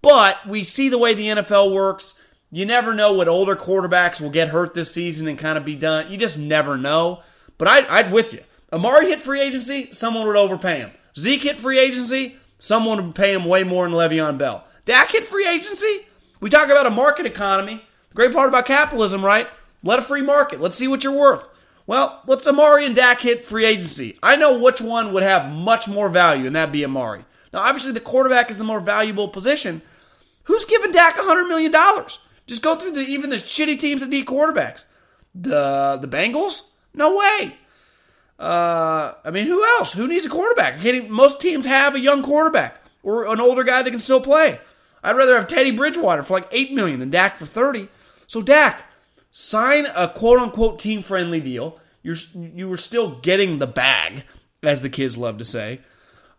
[0.00, 2.20] But we see the way the NFL works.
[2.50, 5.74] You never know what older quarterbacks will get hurt this season and kind of be
[5.74, 6.10] done.
[6.10, 7.22] You just never know.
[7.58, 8.40] But I, I'd with you.
[8.72, 10.90] Amari hit free agency, someone would overpay him.
[11.16, 14.64] Zeke hit free agency, someone would pay him way more than Le'Veon Bell.
[14.84, 16.06] Dak hit free agency.
[16.40, 17.82] We talk about a market economy.
[18.12, 19.48] The great part about capitalism, right?
[19.82, 20.60] Let a free market.
[20.60, 21.48] Let's see what you're worth.
[21.86, 24.18] Well, let's Amari and Dak hit free agency.
[24.22, 27.24] I know which one would have much more value, and that'd be Amari.
[27.54, 29.80] Now, obviously, the quarterback is the more valuable position.
[30.44, 31.72] Who's giving Dak $100 million?
[32.46, 34.84] Just go through the even the shitty teams that need quarterbacks.
[35.34, 36.62] The the Bengals?
[36.92, 37.56] No way.
[38.38, 39.94] Uh, I mean, who else?
[39.94, 40.82] Who needs a quarterback?
[41.08, 44.60] Most teams have a young quarterback or an older guy that can still play.
[45.02, 47.88] I'd rather have Teddy Bridgewater for like eight million than Dak for thirty.
[48.32, 48.86] So Dak,
[49.30, 51.78] sign a quote unquote team friendly deal.
[52.02, 54.24] You're you were still getting the bag,
[54.62, 55.82] as the kids love to say.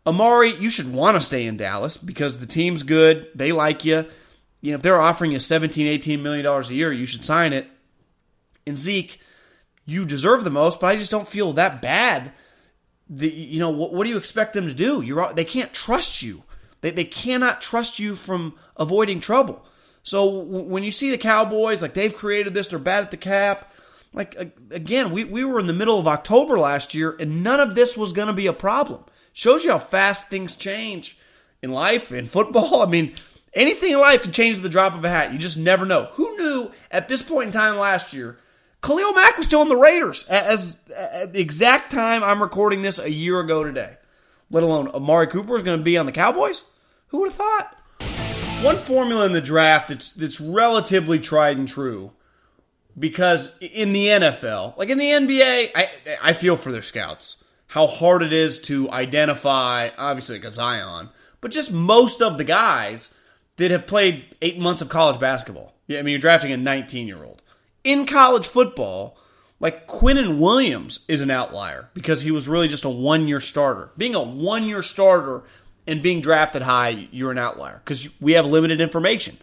[0.04, 3.28] Amari, you should want to stay in Dallas because the team's good.
[3.36, 4.08] They like you.
[4.62, 7.54] You know, if they're offering you 17, 18 million dollars a year, you should sign
[7.54, 7.68] it.
[8.66, 9.20] And Zeke,
[9.86, 12.32] you deserve the most, but I just don't feel that bad.
[13.08, 15.02] The, you know, what, what do you expect them to do?
[15.02, 16.42] You're they can't trust you.
[16.82, 19.64] They, they cannot trust you from avoiding trouble.
[20.04, 23.74] So when you see the Cowboys, like they've created this, they're bad at the cap.
[24.14, 24.36] Like
[24.70, 27.98] again, we, we were in the middle of October last year, and none of this
[27.98, 29.06] was going to be a problem.
[29.32, 31.18] Shows you how fast things change
[31.64, 32.82] in life, in football.
[32.84, 33.16] I mean,
[33.54, 35.32] anything in life can change at the drop of a hat.
[35.32, 36.10] You just never know.
[36.14, 38.38] Who knew at this point in time last year,
[38.84, 43.00] Khalil Mack was still in the Raiders as, at the exact time I'm recording this
[43.00, 43.96] a year ago today.
[44.52, 46.66] Let alone Amari Cooper is going to be on the Cowboys.
[47.08, 47.78] Who would have thought?
[48.64, 52.14] One formula in the draft that's that's relatively tried and true
[52.98, 55.90] because in the NFL, like in the NBA, I
[56.22, 61.10] I feel for their scouts how hard it is to identify, obviously, like Zion,
[61.42, 63.14] but just most of the guys
[63.58, 65.74] that have played eight months of college basketball.
[65.88, 67.42] Yeah, I mean, you're drafting a 19 year old.
[67.84, 69.18] In college football,
[69.60, 73.92] like Quinnen Williams is an outlier because he was really just a one year starter.
[73.98, 75.44] Being a one year starter
[75.88, 79.38] and being drafted high, you're an outlier because we have limited information.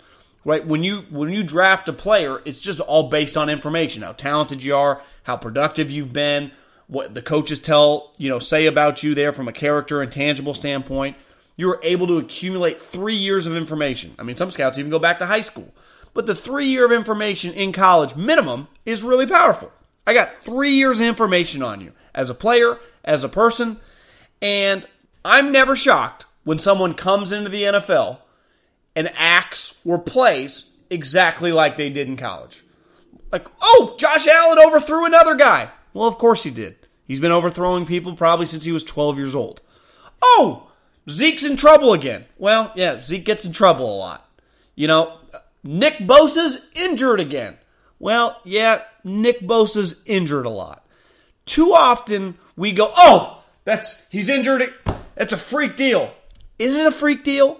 [0.44, 4.12] Right when you when you draft a player, it's just all based on information: how
[4.12, 6.50] talented you are, how productive you've been,
[6.86, 10.54] what the coaches tell, you know, say about you there from a character and tangible
[10.54, 11.16] standpoint.
[11.56, 14.14] You were able to accumulate three years of information.
[14.18, 15.74] I mean, some scouts even go back to high school.
[16.14, 19.70] But the three year of information in college minimum is really powerful.
[20.06, 23.78] I got three years of information on you as a player, as a person,
[24.40, 24.86] and
[25.24, 28.18] I'm never shocked when someone comes into the NFL
[28.96, 32.64] and acts or plays exactly like they did in college.
[33.30, 35.70] Like, oh, Josh Allen overthrew another guy.
[35.92, 36.76] Well, of course he did.
[37.06, 39.60] He's been overthrowing people probably since he was 12 years old.
[40.22, 40.70] Oh,
[41.08, 42.24] Zeke's in trouble again.
[42.38, 44.28] Well, yeah, Zeke gets in trouble a lot.
[44.74, 45.18] You know,
[45.62, 47.56] Nick Bosa's injured again.
[47.98, 50.86] Well, yeah, Nick Bosa's injured a lot.
[51.46, 54.72] Too often we go, oh, that's he's injured.
[55.16, 56.12] It's a freak deal.
[56.60, 57.58] Is it a freak deal?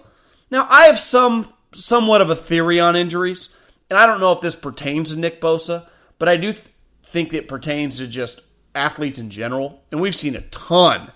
[0.51, 3.49] Now I have some somewhat of a theory on injuries,
[3.89, 6.67] and I don't know if this pertains to Nick Bosa, but I do th-
[7.03, 8.43] think it pertains to just
[8.75, 11.13] athletes in general, and we've seen a ton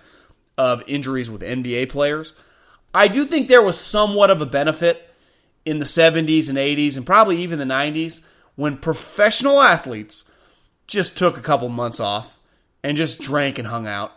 [0.57, 2.33] of injuries with NBA players.
[2.95, 5.11] I do think there was somewhat of a benefit
[5.67, 10.31] in the 70s and 80s and probably even the 90s when professional athletes
[10.87, 12.39] just took a couple months off
[12.83, 14.13] and just drank and hung out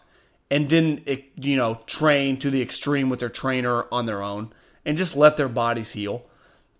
[0.49, 4.53] and didn't eh, you know train to the extreme with their trainer on their own
[4.85, 6.25] and just let their bodies heal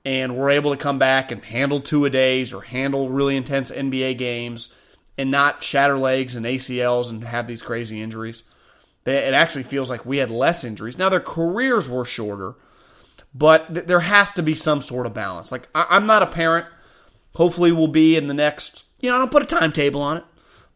[0.06, 3.70] and were able to come back and handle two a days or handle really intense
[3.72, 4.74] NBA games
[5.18, 8.44] and not shatter legs and ACLs and have these crazy injuries.
[9.06, 10.98] It actually feels like we had less injuries.
[10.98, 12.56] Now their careers were shorter,
[13.34, 15.52] but th- there has to be some sort of balance.
[15.52, 16.68] Like I'm not a parent.
[17.36, 18.84] Hopefully, we'll be in the next.
[19.00, 20.26] You know, I don't put a timetable on it,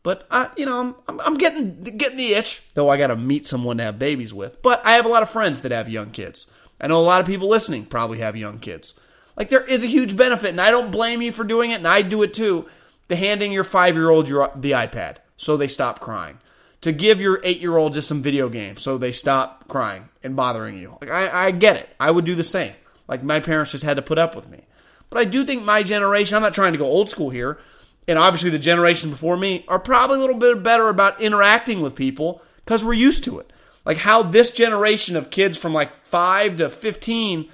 [0.03, 2.63] But I, you know, I'm, I'm, I'm getting getting the itch.
[2.73, 4.61] Though I got to meet someone to have babies with.
[4.61, 6.47] But I have a lot of friends that have young kids.
[6.79, 8.99] I know a lot of people listening probably have young kids.
[9.37, 11.87] Like there is a huge benefit, and I don't blame you for doing it, and
[11.87, 12.67] I do it too.
[13.09, 16.39] To handing your five year old your the iPad so they stop crying.
[16.81, 20.35] To give your eight year old just some video games so they stop crying and
[20.35, 20.97] bothering you.
[21.01, 21.89] Like I, I get it.
[21.99, 22.73] I would do the same.
[23.07, 24.61] Like my parents just had to put up with me.
[25.09, 27.59] But I do think my generation, I'm not trying to go old school here,
[28.07, 31.95] and obviously the generations before me are probably a little bit better about interacting with
[31.95, 33.51] people because we're used to it.
[33.85, 37.49] Like how this generation of kids from like 5 to 15,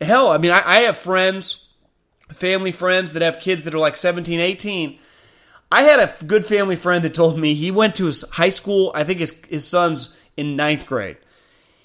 [0.00, 1.68] hell, I mean, I, I have friends,
[2.32, 4.98] family friends that have kids that are like 17, 18.
[5.72, 8.92] I had a good family friend that told me he went to his high school,
[8.94, 11.18] I think his, his son's in ninth grade.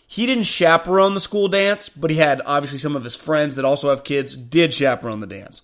[0.08, 3.66] He didn't chaperone the school dance, but he had obviously some of his friends that
[3.66, 5.62] also have kids did chaperone the dance.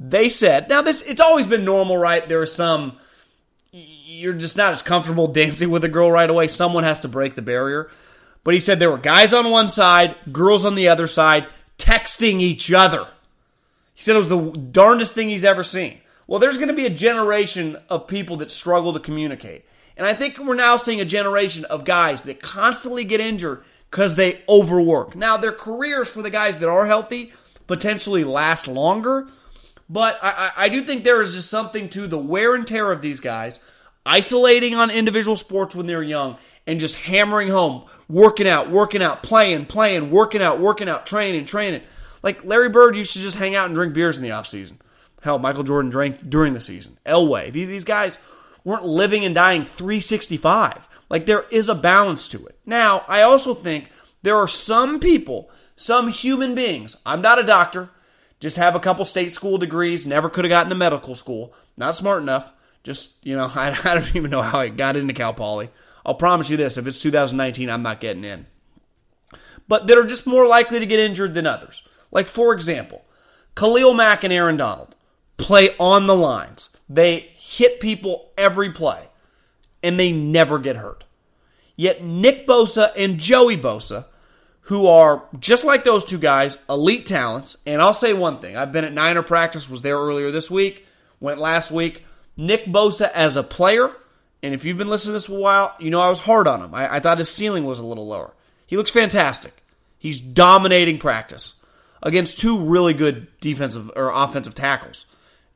[0.00, 2.26] They said, now this it's always been normal, right?
[2.26, 2.98] There are some
[3.72, 6.48] you're just not as comfortable dancing with a girl right away.
[6.48, 7.90] Someone has to break the barrier.
[8.42, 11.46] But he said there were guys on one side, girls on the other side,
[11.78, 13.06] texting each other.
[13.94, 16.00] He said it was the darndest thing he's ever seen.
[16.26, 19.66] Well, there's going to be a generation of people that struggle to communicate.
[19.96, 24.14] And I think we're now seeing a generation of guys that constantly get injured because
[24.14, 25.14] they overwork.
[25.14, 27.32] Now, their careers for the guys that are healthy
[27.66, 29.28] potentially last longer,
[29.90, 33.02] but I, I, do think there is just something to the wear and tear of
[33.02, 33.58] these guys,
[34.06, 39.24] isolating on individual sports when they're young, and just hammering home, working out, working out,
[39.24, 41.82] playing, playing, working out, working out, training, training.
[42.22, 44.74] Like Larry Bird used to just hang out and drink beers in the offseason.
[45.22, 46.96] Hell, Michael Jordan drank during the season.
[47.04, 47.50] Elway.
[47.50, 48.18] These, these guys
[48.62, 50.88] weren't living and dying 365.
[51.08, 52.56] Like there is a balance to it.
[52.64, 53.90] Now, I also think
[54.22, 56.96] there are some people, some human beings.
[57.04, 57.90] I'm not a doctor,
[58.40, 61.94] just have a couple state school degrees, never could have gotten to medical school, not
[61.94, 62.52] smart enough.
[62.82, 65.70] Just, you know, I, I don't even know how I got into Cal Poly.
[66.04, 68.46] I'll promise you this if it's 2019, I'm not getting in.
[69.68, 71.82] But that are just more likely to get injured than others.
[72.10, 73.04] Like, for example,
[73.54, 74.96] Khalil Mack and Aaron Donald
[75.36, 76.70] play on the lines.
[76.88, 79.08] They hit people every play
[79.82, 81.04] and they never get hurt.
[81.76, 84.06] Yet Nick Bosa and Joey Bosa,
[84.62, 88.56] who are just like those two guys, elite talents, and I'll say one thing.
[88.56, 90.86] I've been at Niner practice, was there earlier this week,
[91.18, 92.04] went last week.
[92.36, 93.90] Nick Bosa as a player,
[94.42, 96.46] and if you've been listening to this for a while, you know I was hard
[96.46, 96.74] on him.
[96.74, 98.32] I, I thought his ceiling was a little lower.
[98.66, 99.52] He looks fantastic.
[99.98, 101.56] He's dominating practice
[102.02, 105.04] against two really good defensive or offensive tackles,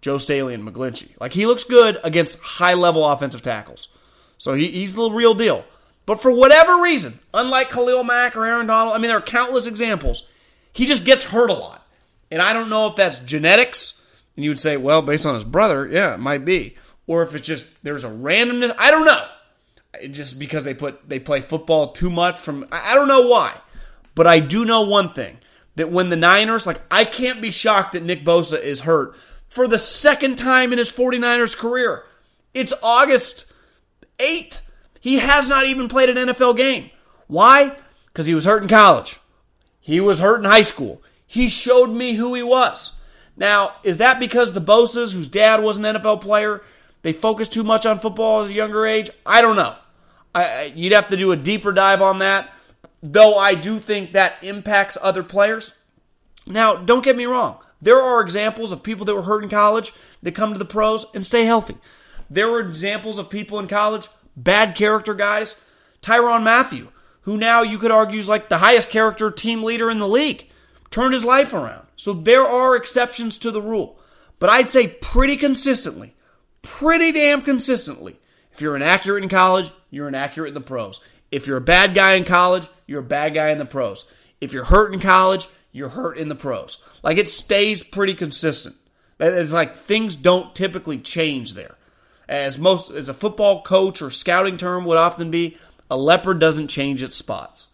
[0.03, 1.11] Joe Staley and McGlinchey.
[1.21, 3.89] Like he looks good against high level offensive tackles.
[4.37, 5.65] So he, he's the real deal.
[6.07, 9.67] But for whatever reason, unlike Khalil Mack or Aaron Donald, I mean, there are countless
[9.67, 10.27] examples,
[10.73, 11.87] he just gets hurt a lot.
[12.31, 14.03] And I don't know if that's genetics.
[14.37, 16.77] And you would say, well, based on his brother, yeah, it might be.
[17.07, 18.75] Or if it's just there's a randomness.
[18.79, 19.25] I don't know.
[20.11, 23.55] Just because they put they play football too much from I don't know why.
[24.15, 25.39] But I do know one thing.
[25.77, 29.15] That when the Niners, like I can't be shocked that Nick Bosa is hurt
[29.49, 32.05] for the second time in his 49ers career.
[32.53, 33.53] It's August
[34.19, 34.61] 8th.
[35.05, 36.89] He has not even played an NFL game.
[37.27, 37.77] Why?
[38.07, 39.21] Because he was hurt in college.
[39.79, 41.03] He was hurt in high school.
[41.27, 42.93] He showed me who he was.
[43.37, 46.63] Now, is that because the Bosas, whose dad was an NFL player,
[47.03, 49.11] they focused too much on football as a younger age?
[49.27, 49.77] I don't know.
[50.35, 52.51] I, you'd have to do a deeper dive on that,
[53.03, 55.75] though I do think that impacts other players.
[56.47, 57.59] Now, don't get me wrong.
[57.83, 61.05] There are examples of people that were hurt in college that come to the pros
[61.13, 61.77] and stay healthy.
[62.31, 65.57] There were examples of people in college, bad character guys.
[66.03, 66.89] Tyrann Mathieu,
[67.23, 70.47] who now you could argue is like the highest character team leader in the league,
[70.91, 71.87] turned his life around.
[71.97, 73.99] So there are exceptions to the rule.
[74.39, 76.15] But I'd say pretty consistently,
[76.63, 78.17] pretty damn consistently,
[78.53, 81.07] if you're inaccurate in college, you're inaccurate in the pros.
[81.31, 84.13] If you're a bad guy in college, you're a bad guy in the pros.
[84.41, 86.83] If you're hurt in college, you're hurt in the pros.
[87.03, 88.77] Like it stays pretty consistent.
[89.19, 91.77] It's like things don't typically change there
[92.29, 95.57] as most as a football coach or scouting term would often be,
[95.91, 97.69] a leopard doesn't change its spots.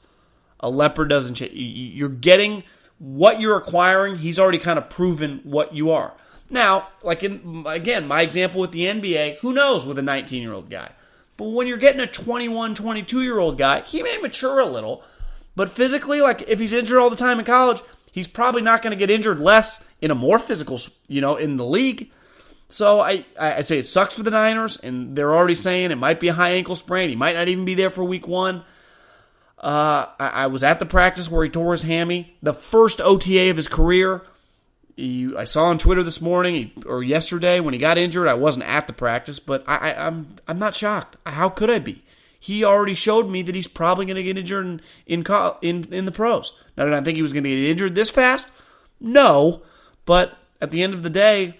[0.58, 1.52] A leopard doesn't change.
[1.54, 2.64] You're getting
[2.98, 4.16] what you're acquiring.
[4.16, 6.12] He's already kind of proven what you are.
[6.50, 10.52] Now, like in again, my example with the NBA, who knows with a 19 year
[10.52, 10.90] old guy.
[11.36, 15.02] But when you're getting a 21, 22 year old guy, he may mature a little,
[15.56, 18.90] but physically, like if he's injured all the time in college, he's probably not going
[18.90, 22.10] to get injured less in a more physical, you know, in the league.
[22.70, 26.20] So I I say it sucks for the Niners, and they're already saying it might
[26.20, 27.10] be a high ankle sprain.
[27.10, 28.64] He might not even be there for Week One.
[29.58, 33.50] Uh, I, I was at the practice where he tore his hammy, the first OTA
[33.50, 34.22] of his career.
[34.96, 38.28] He, I saw on Twitter this morning or yesterday when he got injured.
[38.28, 41.16] I wasn't at the practice, but I, I, I'm I'm not shocked.
[41.26, 42.02] How could I be?
[42.38, 45.26] He already showed me that he's probably going to get injured in in,
[45.60, 46.56] in in the pros.
[46.76, 48.48] Now, did I think he was going to get injured this fast?
[48.98, 49.62] No,
[50.06, 51.59] but at the end of the day,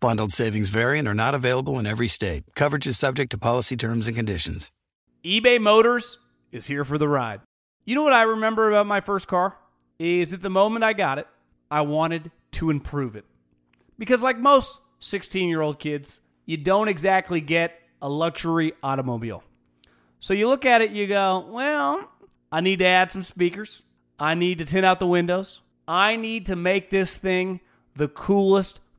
[0.00, 2.44] Bundled savings vary and are not available in every state.
[2.54, 4.70] Coverage is subject to policy terms and conditions.
[5.22, 6.16] eBay Motors
[6.50, 7.42] is here for the ride.
[7.84, 9.58] You know what I remember about my first car?
[9.98, 11.26] Is at the moment I got it,
[11.70, 13.26] I wanted to improve it.
[13.98, 19.42] Because, like most 16 year old kids, you don't exactly get a luxury automobile.
[20.18, 22.08] So you look at it, you go, well,
[22.50, 23.82] I need to add some speakers.
[24.18, 25.60] I need to tint out the windows.
[25.86, 27.60] I need to make this thing
[27.94, 28.80] the coolest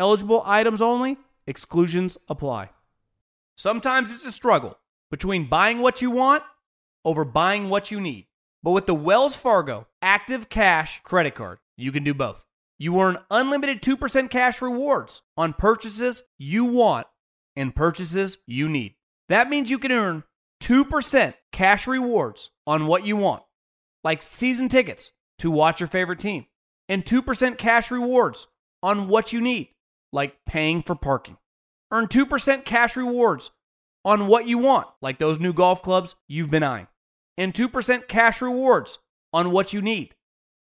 [0.00, 2.70] Eligible items only, exclusions apply.
[3.58, 4.78] Sometimes it's a struggle
[5.10, 6.42] between buying what you want
[7.04, 8.26] over buying what you need.
[8.62, 12.42] But with the Wells Fargo Active Cash credit card, you can do both.
[12.78, 17.06] You earn unlimited 2% cash rewards on purchases you want
[17.54, 18.94] and purchases you need.
[19.28, 20.24] That means you can earn
[20.62, 23.42] 2% cash rewards on what you want,
[24.02, 26.46] like season tickets to watch your favorite team,
[26.88, 28.46] and 2% cash rewards
[28.82, 29.68] on what you need,
[30.12, 31.36] like paying for parking.
[31.90, 33.50] Earn 2% cash rewards
[34.04, 36.86] on what you want, like those new golf clubs you've been eyeing,
[37.36, 38.98] and 2% cash rewards
[39.32, 40.14] on what you need,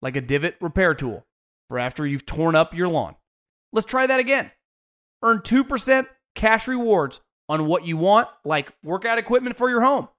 [0.02, 1.26] like a divot repair tool
[1.70, 3.16] for after you've torn up your lawn.
[3.72, 4.52] Let's try that again.
[5.24, 10.10] Earn 2% cash rewards on what you want, like workout equipment for your home,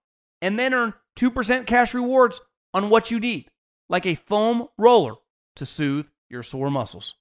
[0.43, 2.41] and then earn 2% cash rewards
[2.73, 3.49] on what you need,
[3.89, 5.15] like a foam roller
[5.57, 7.15] to soothe your sore muscles.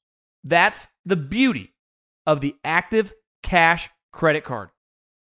[0.43, 1.72] That's the beauty
[2.25, 4.69] of the Active Cash credit card.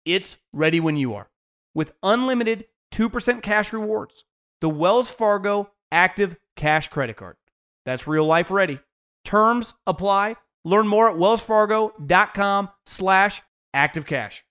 [0.06, 1.30] It's ready when you are.
[1.74, 4.26] With unlimited 2% cash rewards,
[4.60, 7.38] the Wells Fargo Active Cash credit card.
[7.86, 8.80] That's real life ready.
[9.26, 10.36] Terms apply.
[10.64, 13.42] Learn more at wellsfargo.com slash
[13.76, 14.42] activecash.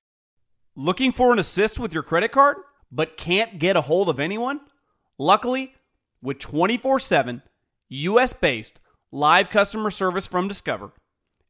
[0.75, 2.57] Looking for an assist with your credit card,
[2.91, 4.61] but can't get a hold of anyone?
[5.19, 5.75] Luckily,
[6.23, 7.43] with 24-7
[7.89, 8.81] US-based
[9.13, 10.93] live customer service from Discover,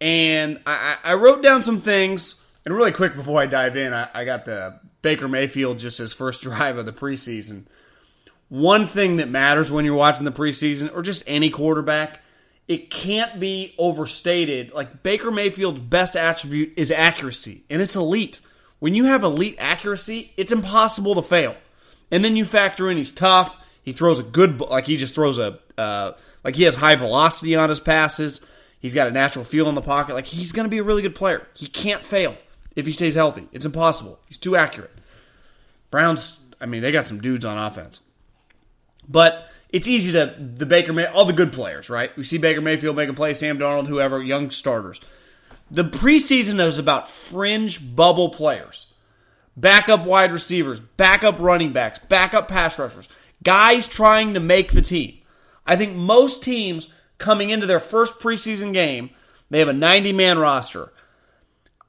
[0.00, 2.44] And I, I wrote down some things.
[2.64, 6.12] And really quick before I dive in, I, I got the Baker Mayfield just his
[6.12, 7.66] first drive of the preseason.
[8.48, 12.20] One thing that matters when you're watching the preseason, or just any quarterback,
[12.68, 14.72] it can't be overstated.
[14.72, 18.40] Like Baker Mayfield's best attribute is accuracy, and it's elite.
[18.78, 21.56] When you have elite accuracy, it's impossible to fail.
[22.10, 23.58] And then you factor in he's tough.
[23.82, 26.12] He throws a good, like he just throws a, uh,
[26.44, 28.44] like he has high velocity on his passes.
[28.80, 30.14] He's got a natural feel in the pocket.
[30.14, 31.46] Like he's going to be a really good player.
[31.54, 32.36] He can't fail
[32.74, 33.48] if he stays healthy.
[33.52, 34.20] It's impossible.
[34.28, 34.92] He's too accurate.
[35.90, 38.00] Browns, I mean, they got some dudes on offense.
[39.08, 42.16] But it's easy to the Baker May all the good players, right?
[42.16, 45.00] We see Baker Mayfield making plays, Sam Darnold, whoever, young starters.
[45.70, 48.86] The preseason is about fringe bubble players.
[49.56, 53.08] backup wide receivers, backup running backs, backup pass rushers,
[53.42, 55.18] guys trying to make the team.
[55.66, 59.10] I think most teams coming into their first preseason game,
[59.50, 60.92] they have a 90 man roster.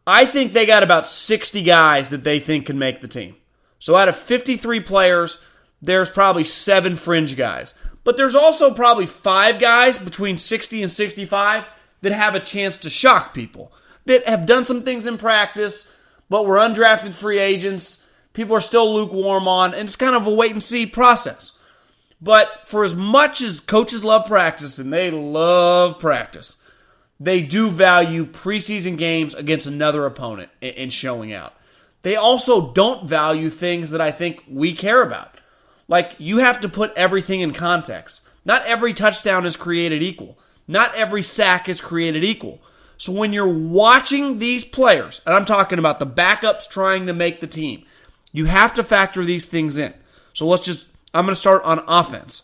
[0.05, 3.35] I think they got about 60 guys that they think can make the team.
[3.79, 5.43] So out of 53 players,
[5.81, 7.73] there's probably seven fringe guys.
[8.03, 11.65] But there's also probably five guys between 60 and 65
[12.01, 13.73] that have a chance to shock people,
[14.05, 15.97] that have done some things in practice,
[16.29, 18.09] but were undrafted free agents.
[18.31, 21.56] People are still lukewarm on, and it's kind of a wait and see process.
[22.21, 26.61] But for as much as coaches love practice, and they love practice,
[27.19, 31.53] they do value preseason games against another opponent and showing out.
[32.03, 35.35] They also don't value things that I think we care about.
[35.87, 38.21] Like, you have to put everything in context.
[38.45, 40.37] Not every touchdown is created equal,
[40.67, 42.61] not every sack is created equal.
[42.97, 47.41] So when you're watching these players, and I'm talking about the backups trying to make
[47.41, 47.83] the team,
[48.31, 49.93] you have to factor these things in.
[50.33, 50.87] So let's just,
[51.17, 52.43] I'm going to start on offense.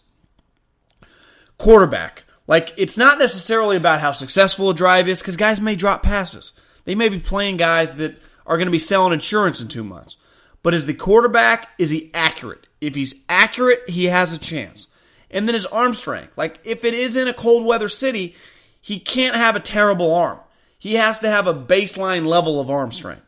[1.60, 2.24] Quarterback.
[2.48, 6.54] Like, it's not necessarily about how successful a drive is because guys may drop passes.
[6.86, 8.18] They may be playing guys that
[8.48, 10.18] are going to be selling insurance in two months.
[10.64, 12.66] But is the quarterback, is he accurate?
[12.82, 14.88] If he's accurate, he has a chance.
[15.30, 16.36] And then his arm strength.
[16.36, 18.36] Like, if it is in a cold weather city,
[18.82, 20.40] he can't have a terrible arm.
[20.80, 23.26] He has to have a baseline level of arm strength.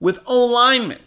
[0.00, 0.98] With O linemen,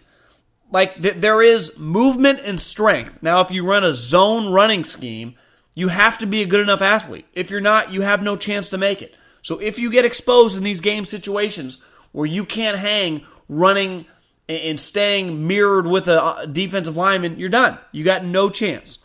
[0.72, 3.22] like th- there is movement and strength.
[3.22, 5.36] Now, if you run a zone running scheme,
[5.74, 7.26] you have to be a good enough athlete.
[7.34, 9.14] If you're not, you have no chance to make it.
[9.42, 11.78] So if you get exposed in these game situations
[12.12, 14.06] where you can't hang running
[14.50, 17.78] and staying mirrored with a uh, defensive lineman, you're done.
[17.92, 19.00] You got no chance.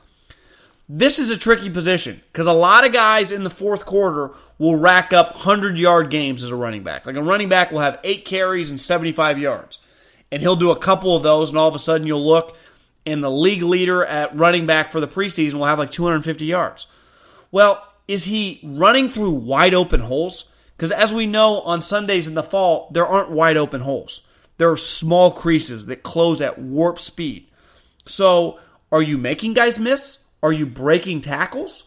[0.89, 4.77] This is a tricky position because a lot of guys in the fourth quarter will
[4.77, 7.07] rack up 100 yard games as a running back.
[7.07, 9.79] Like a running back will have eight carries and 75 yards.
[10.33, 12.57] And he'll do a couple of those, and all of a sudden you'll look,
[13.07, 16.89] and the league leader at running back for the preseason will have like 250 yards.
[17.53, 20.51] Well, is he running through wide open holes?
[20.76, 24.26] Because as we know on Sundays in the fall, there aren't wide open holes.
[24.59, 27.49] There are small creases that close at warp speed.
[28.07, 28.59] So,
[28.91, 30.24] are you making guys miss?
[30.43, 31.85] Are you breaking tackles?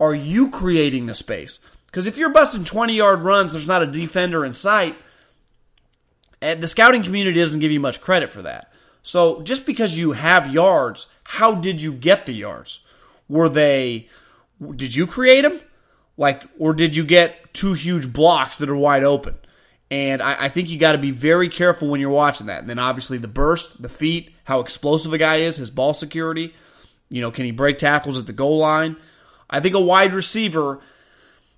[0.00, 1.60] Are you creating the space?
[1.86, 4.96] Because if you're busting 20 yard runs, there's not a defender in sight.
[6.42, 8.72] And the scouting community doesn't give you much credit for that.
[9.04, 12.84] So just because you have yards, how did you get the yards?
[13.28, 14.08] Were they,
[14.74, 15.60] did you create them?
[16.16, 19.36] Like, or did you get two huge blocks that are wide open?
[19.88, 22.60] And I, I think you got to be very careful when you're watching that.
[22.60, 26.54] And then obviously the burst, the feet, how explosive a guy is, his ball security.
[27.08, 28.96] You know, can he break tackles at the goal line?
[29.48, 30.80] I think a wide receiver.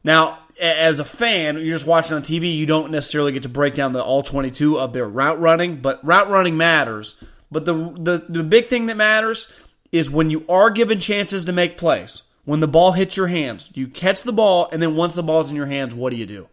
[0.03, 3.75] Now, as a fan, you're just watching on TV, you don't necessarily get to break
[3.75, 7.23] down the all 22 of their route running, but route running matters.
[7.51, 9.53] But the, the, the big thing that matters
[9.93, 13.71] is when you are given chances to make plays, when the ball hits your hands,
[13.75, 16.27] you catch the ball, and then once the ball's in your hands, what do you
[16.27, 16.49] do?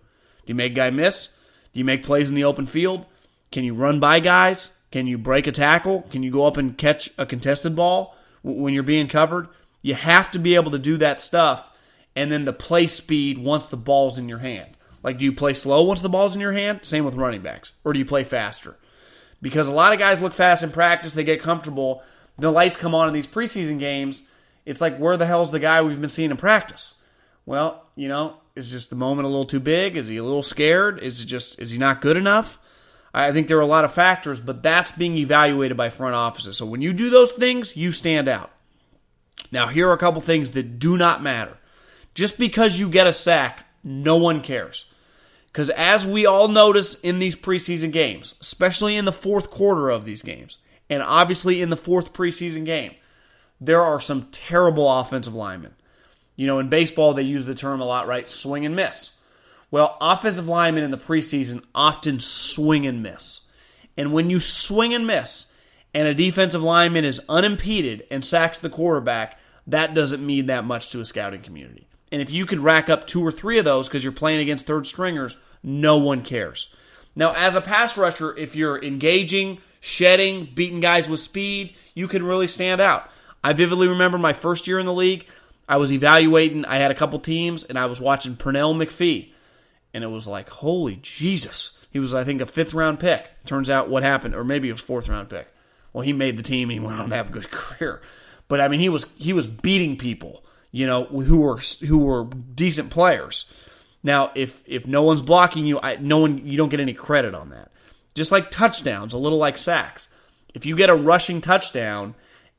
[0.46, 1.28] Do you make guy miss?
[1.74, 3.06] Do you make plays in the open field?
[3.52, 4.72] Can you run by guys?
[4.92, 6.04] Can you break a tackle?
[6.12, 9.48] Can you go up and catch a contested ball when you're being covered?
[9.82, 11.71] You have to be able to do that stuff.
[12.16, 14.78] And then the play speed once the ball's in your hand.
[15.04, 16.82] Like, do you play slow once the ball's in your hand?
[16.84, 17.72] Same with running backs.
[17.84, 18.78] Or do you play faster?
[19.42, 22.04] because a lot of guys look fast in practice, they get comfortable.
[22.38, 24.30] The lights come on in these preseason games.
[24.66, 27.00] It's like, where the hell's the guy we've been seeing in practice?
[27.46, 29.96] Well, you know, is just the moment a little too big?
[29.96, 31.00] Is he a little scared?
[31.00, 32.60] Is it just is he not good enough?
[33.14, 36.58] I think there are a lot of factors, but that's being evaluated by front offices.
[36.58, 38.52] So when you do those things, you stand out.
[39.52, 41.58] Now, here are a couple things that do not matter.
[42.14, 44.86] Just because you get a sack, no one cares.
[45.48, 50.06] Because as we all notice in these preseason games, especially in the fourth quarter of
[50.06, 50.58] these games,
[50.90, 52.94] and obviously in the fourth preseason game,
[53.60, 55.74] there are some terrible offensive linemen.
[56.36, 58.30] You know, in baseball, they use the term a lot, right?
[58.30, 59.18] Swing and miss.
[59.70, 63.42] Well, offensive linemen in the preseason often swing and miss.
[63.98, 65.52] And when you swing and miss,
[65.94, 69.38] and a defensive lineman is unimpeded and sacks the quarterback,
[69.68, 71.88] that doesn't mean that much to a scouting community.
[72.12, 74.68] And if you can rack up two or three of those because you're playing against
[74.68, 76.74] third stringers, no one cares.
[77.16, 82.24] Now, as a pass rusher, if you're engaging, shedding, beating guys with speed, you can
[82.24, 83.10] really stand out.
[83.44, 85.26] I vividly remember my first year in the league.
[85.68, 89.32] I was evaluating, I had a couple teams, and I was watching Pernell McPhee.
[89.94, 91.86] And it was like, holy Jesus.
[91.92, 93.30] He was, I think, a fifth round pick.
[93.46, 95.48] Turns out what happened, or maybe was fourth round pick.
[95.92, 98.02] Well, he made the team and he went on to have a good career.
[98.48, 101.58] But I mean, he was he was beating people you know, who were
[101.88, 103.52] who were decent players.
[104.04, 107.36] Now, if if no one's blocking you, I, no one you don't get any credit
[107.36, 107.72] on that.
[108.14, 110.10] Just like touchdowns, a little like sacks.
[110.54, 112.16] If you get a rushing touchdown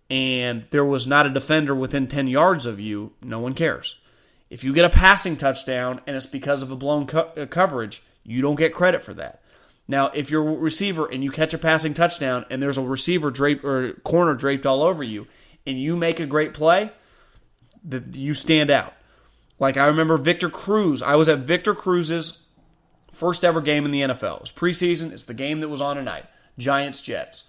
[0.09, 3.97] and there was not a defender within 10 yards of you, no one cares.
[4.49, 8.03] If you get a passing touchdown and it's because of a blown co- uh, coverage,
[8.25, 9.43] you don't get credit for that.
[9.89, 13.31] Now, if you're a receiver and you catch a passing touchdown and there's a receiver
[13.31, 15.27] draped or corner draped all over you
[15.67, 16.93] and you make a great play,
[17.85, 18.95] that you stand out.
[19.59, 21.03] Like I remember Victor Cruz.
[21.03, 22.49] I was at Victor Cruz's
[23.13, 24.37] first ever game in the NFL.
[24.37, 25.13] It was preseason.
[25.13, 26.25] It's the game that was on tonight.
[26.59, 27.45] Giants Jets.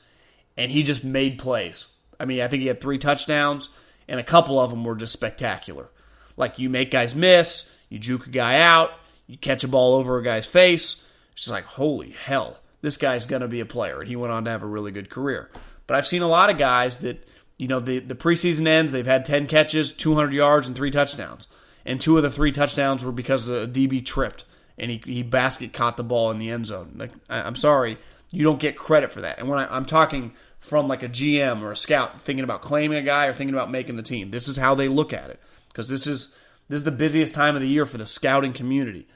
[0.55, 1.87] And he just made plays.
[2.19, 3.69] I mean, I think he had three touchdowns,
[4.07, 5.89] and a couple of them were just spectacular.
[6.37, 8.91] Like you make guys miss, you juke a guy out,
[9.27, 11.05] you catch a ball over a guy's face.
[11.33, 13.99] It's just like, holy hell, this guy's to be a player.
[13.99, 15.49] And he went on to have a really good career.
[15.87, 17.27] But I've seen a lot of guys that,
[17.57, 21.47] you know, the, the preseason ends, they've had 10 catches, 200 yards, and three touchdowns.
[21.85, 24.45] And two of the three touchdowns were because a DB tripped
[24.77, 26.93] and he, he basket caught the ball in the end zone.
[26.95, 27.97] Like, I, I'm sorry,
[28.31, 29.39] you don't get credit for that.
[29.39, 32.97] And when I, I'm talking from like a GM or a scout thinking about claiming
[32.97, 35.39] a guy or thinking about making the team, this is how they look at it
[35.67, 36.35] because this is
[36.69, 39.07] this is the busiest time of the year for the scouting community.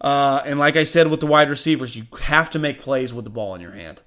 [0.00, 3.24] Uh, and like I said with the wide receivers, you have to make plays with
[3.24, 4.02] the ball in your hand.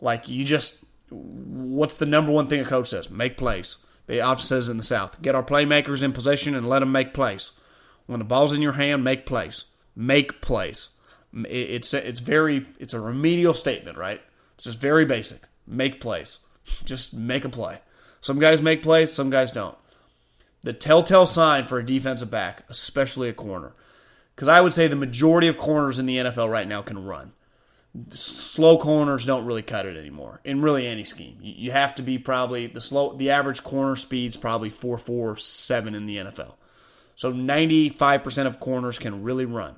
[0.00, 3.10] Like you just, what's the number one thing a coach says?
[3.10, 3.76] Make plays.
[4.06, 7.14] They often says in the South, get our playmakers in position and let them make
[7.14, 7.52] plays.
[8.06, 9.66] When the ball's in your hand, make plays.
[9.94, 10.88] Make plays.
[11.32, 14.20] It's it's very it's a remedial statement, right?
[14.54, 15.42] It's just very basic.
[15.66, 16.40] Make plays.
[16.84, 17.80] Just make a play.
[18.20, 19.76] Some guys make plays, some guys don't.
[20.62, 23.72] The telltale sign for a defensive back, especially a corner,
[24.34, 27.32] because I would say the majority of corners in the NFL right now can run.
[28.14, 31.38] Slow corners don't really cut it anymore in really any scheme.
[31.40, 33.16] You have to be probably the slow.
[33.16, 36.54] The average corner speed's probably four four seven in the NFL.
[37.16, 39.76] So ninety five percent of corners can really run.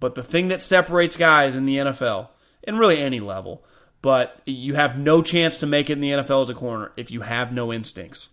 [0.00, 2.28] But the thing that separates guys in the NFL,
[2.64, 3.64] and really any level,
[4.02, 7.10] but you have no chance to make it in the NFL as a corner if
[7.10, 8.30] you have no instincts.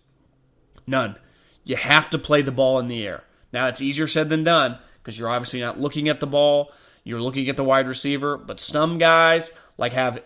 [0.86, 1.16] None.
[1.64, 3.24] You have to play the ball in the air.
[3.52, 6.72] Now, it's easier said than done because you're obviously not looking at the ball.
[7.06, 10.24] You're looking at the wide receiver, but some guys like have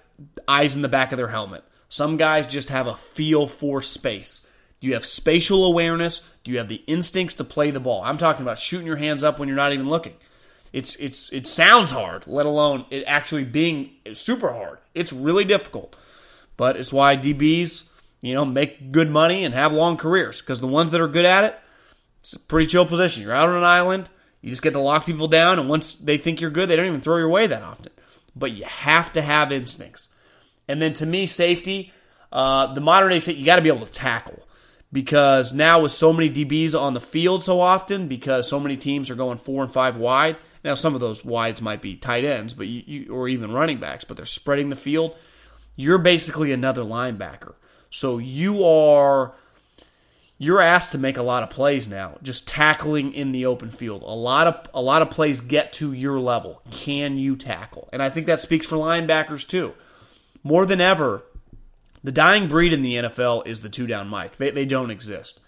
[0.49, 1.63] eyes in the back of their helmet.
[1.91, 4.49] Some guys just have a feel for space.
[4.81, 6.35] Do you have spatial awareness?
[6.43, 8.03] Do you have the instincts to play the ball?
[8.03, 10.15] I'm talking about shooting your hands up when you're not even looking.
[10.73, 14.79] It's it's it sounds hard, let alone it actually being super hard.
[14.95, 15.95] It's really difficult.
[16.57, 20.67] But it's why DBs, you know, make good money and have long careers because the
[20.67, 21.59] ones that are good at it,
[22.21, 23.23] it's a pretty chill position.
[23.23, 24.09] You're out on an island,
[24.41, 26.87] you just get to lock people down, and once they think you're good, they don't
[26.87, 27.93] even throw your way that often.
[28.35, 30.09] But you have to have instincts.
[30.69, 31.93] And then to me, safety,
[32.33, 34.47] uh, the modern day safety, you got to be able to tackle
[34.93, 39.11] because now with so many DBs on the field so often, because so many teams
[39.11, 40.37] are going four and five wide.
[40.65, 43.79] Now some of those wides might be tight ends, but you, you, or even running
[43.79, 45.17] backs, but they're spreading the field.
[45.77, 47.55] You're basically another linebacker,
[47.89, 49.33] so you are
[50.43, 54.03] you're asked to make a lot of plays now, just tackling in the open field.
[54.03, 56.63] A lot of a lot of plays get to your level.
[56.71, 57.91] Can you tackle?
[57.93, 59.75] And I think that speaks for linebackers too.
[60.43, 61.23] More than ever,
[62.03, 64.39] the dying breed in the NFL is the two down Mike.
[64.39, 65.41] They they don't exist.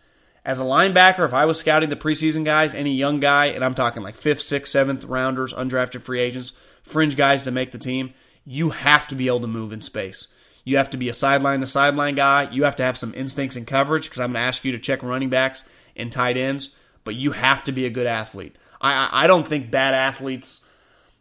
[0.45, 3.75] As a linebacker, if I was scouting the preseason guys, any young guy, and I'm
[3.75, 8.13] talking like fifth, sixth, seventh rounders, undrafted free agents, fringe guys to make the team,
[8.45, 10.29] you have to be able to move in space.
[10.65, 12.49] You have to be a sideline to sideline guy.
[12.51, 14.79] You have to have some instincts in coverage because I'm going to ask you to
[14.79, 15.65] check running backs
[15.97, 18.57] and tight ends, but you have to be a good athlete.
[18.81, 20.69] I, I don't think bad athletes,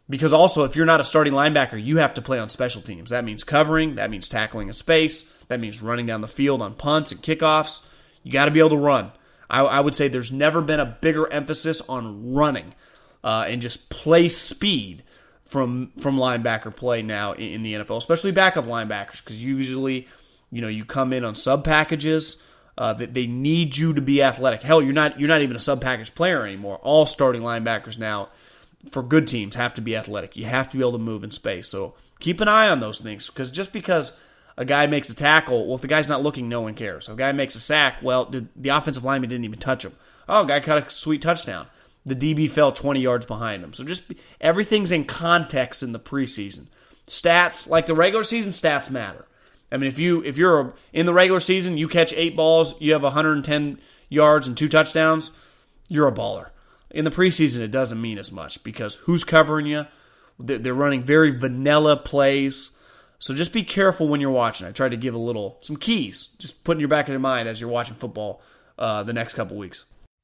[0.08, 3.10] because also if you're not a starting linebacker, you have to play on special teams.
[3.10, 6.74] That means covering, that means tackling a space, that means running down the field on
[6.74, 7.84] punts and kickoffs.
[8.22, 9.12] You got to be able to run.
[9.50, 12.74] I, I, would say there's never been a bigger emphasis on running
[13.22, 15.02] uh, and just play speed
[15.52, 20.08] from from linebacker play now in, in the NFL, especially backup linebackers, because usually,
[20.50, 22.42] you know, you come in on sub packages.
[22.78, 24.62] Uh, that they need you to be athletic.
[24.62, 26.78] Hell, you're not you're not even a sub package player anymore.
[26.82, 28.30] All starting linebackers now
[28.90, 30.36] for good teams have to be athletic.
[30.36, 31.68] You have to be able to move in space.
[31.68, 34.18] So keep an eye on those things because just because
[34.56, 37.08] a guy makes a tackle, well, if the guy's not looking, no one cares.
[37.08, 39.92] If a guy makes a sack, well, the, offensive lineman didn't even touch him.
[40.26, 41.66] Oh, guy caught a sweet touchdown
[42.04, 43.72] the DB fell 20 yards behind him.
[43.72, 46.66] So just everything's in context in the preseason.
[47.06, 49.26] Stats, like the regular season stats matter.
[49.70, 52.92] I mean, if you if you're in the regular season, you catch 8 balls, you
[52.92, 53.78] have 110
[54.08, 55.30] yards and two touchdowns,
[55.88, 56.50] you're a baller.
[56.90, 59.86] In the preseason, it doesn't mean as much because who's covering you?
[60.38, 62.72] They're running very vanilla plays.
[63.18, 64.66] So just be careful when you're watching.
[64.66, 67.20] I tried to give a little some keys, just put in your back of your
[67.20, 68.42] mind as you're watching football
[68.78, 69.86] uh, the next couple weeks.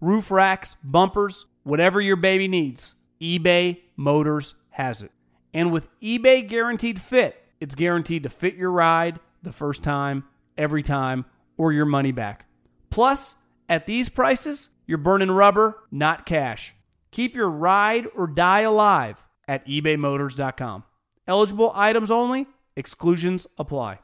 [0.00, 5.12] roof racks, bumpers, whatever your baby needs, eBay Motors has it.
[5.54, 10.24] And with eBay Guaranteed Fit, it's guaranteed to fit your ride the first time,
[10.58, 11.24] every time,
[11.56, 12.46] or your money back.
[12.90, 13.36] Plus,
[13.68, 16.74] at these prices, you're burning rubber, not cash.
[17.10, 20.84] Keep your ride or die alive at ebaymotors.com.
[21.26, 24.00] Eligible items only, exclusions apply.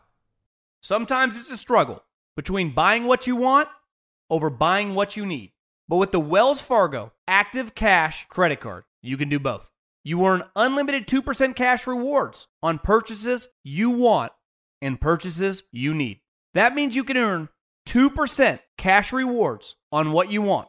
[0.80, 2.03] Sometimes it's a struggle
[2.36, 3.68] between buying what you want
[4.30, 5.53] over buying what you need.
[5.89, 9.66] But with the Wells Fargo Active Cash credit card, you can do both.
[10.05, 14.33] You earn unlimited 2% cash rewards on purchases you want
[14.80, 16.20] and purchases you need.
[16.55, 17.49] That means you can earn
[17.87, 20.68] 2% cash rewards on what you want,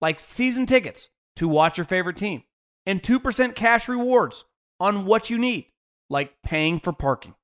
[0.00, 2.42] like season tickets to watch your favorite team,
[2.86, 4.44] and 2% cash rewards
[4.80, 5.66] on what you need,
[6.10, 7.34] like paying for parking.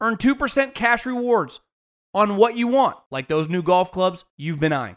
[0.00, 1.60] Earn 2% cash rewards
[2.14, 4.96] on what you want, like those new golf clubs you've been eyeing,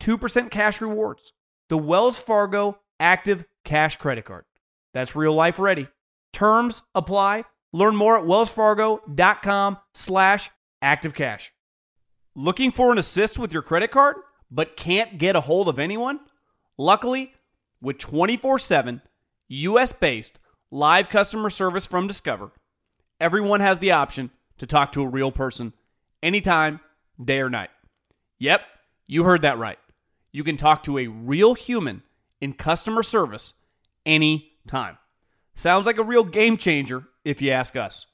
[0.00, 1.32] 2% cash rewards,
[1.68, 4.44] the Wells Fargo Active Cash credit card.
[4.94, 5.88] That's real life ready.
[6.32, 7.44] Terms apply.
[7.72, 10.50] Learn more at wellsfargo.com slash
[10.82, 11.48] activecash.
[12.34, 14.16] Looking for an assist with your credit card,
[14.50, 16.20] but can't get a hold of anyone?
[16.78, 17.32] Luckily,
[17.80, 19.02] with 24-7
[19.48, 20.38] US-based
[20.70, 22.52] live customer service from Discover,
[23.20, 25.72] everyone has the option to talk to a real person
[26.22, 26.80] anytime,
[27.22, 27.70] day or night.
[28.38, 28.60] Yep,
[29.06, 29.78] you heard that right.
[30.32, 32.02] You can talk to a real human
[32.40, 33.54] in customer service
[34.04, 34.98] anytime.
[35.54, 38.06] Sounds like a real game changer if you ask us.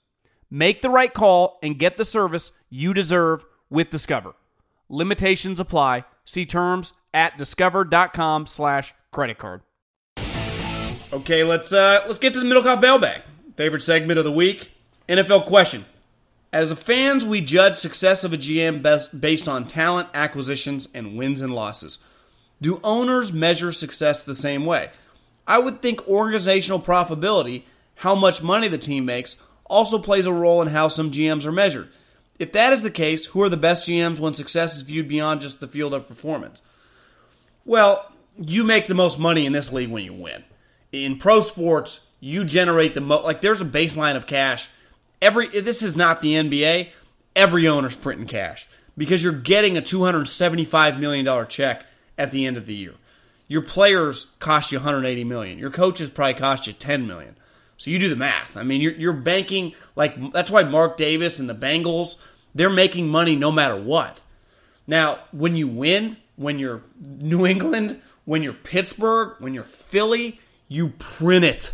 [0.50, 4.34] Make the right call and get the service you deserve with Discover.
[4.88, 6.04] Limitations apply.
[6.24, 9.62] See terms at discover.com slash credit card.
[11.12, 13.22] Okay, let's uh let's get to the middle Middlekauff mailbag.
[13.56, 14.72] Favorite segment of the week.
[15.08, 15.84] NFL question.
[16.52, 21.40] As fans, we judge success of a GM best based on talent, acquisitions, and wins
[21.40, 21.98] and losses.
[22.60, 24.90] Do owners measure success the same way?
[25.46, 27.64] I would think organizational profitability,
[27.96, 31.52] how much money the team makes, also plays a role in how some GMs are
[31.52, 31.88] measured.
[32.38, 35.40] If that is the case, who are the best GMs when success is viewed beyond
[35.40, 36.60] just the field of performance?
[37.64, 40.44] Well, you make the most money in this league when you win.
[40.90, 43.24] In pro sports, you generate the most.
[43.24, 44.68] Like there's a baseline of cash.
[45.22, 46.90] Every this is not the NBA.
[47.34, 48.68] Every owner's printing cash
[48.98, 51.86] because you're getting a 275 million dollar check
[52.18, 52.94] at the end of the year.
[53.48, 55.58] Your players cost you 180 million.
[55.58, 57.36] Your coaches probably cost you 10 million.
[57.76, 58.56] So you do the math.
[58.56, 62.20] I mean, you're, you're banking like that's why Mark Davis and the Bengals
[62.54, 64.20] they're making money no matter what.
[64.86, 70.88] Now, when you win, when you're New England, when you're Pittsburgh, when you're Philly, you
[70.98, 71.72] print it.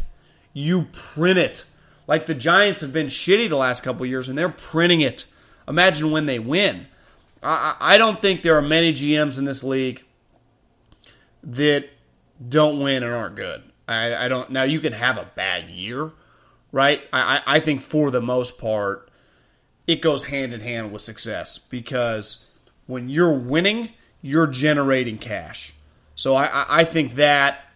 [0.52, 1.64] You print it.
[2.08, 5.26] Like the Giants have been shitty the last couple years, and they're printing it.
[5.68, 6.86] Imagine when they win.
[7.42, 10.02] I, I don't think there are many GMs in this league
[11.44, 11.90] that
[12.48, 13.62] don't win and aren't good.
[13.86, 14.50] I, I don't.
[14.50, 16.10] Now you can have a bad year,
[16.72, 17.02] right?
[17.12, 19.10] I, I think for the most part,
[19.86, 22.46] it goes hand in hand with success because
[22.86, 23.90] when you're winning,
[24.22, 25.74] you're generating cash.
[26.16, 27.67] So I, I think that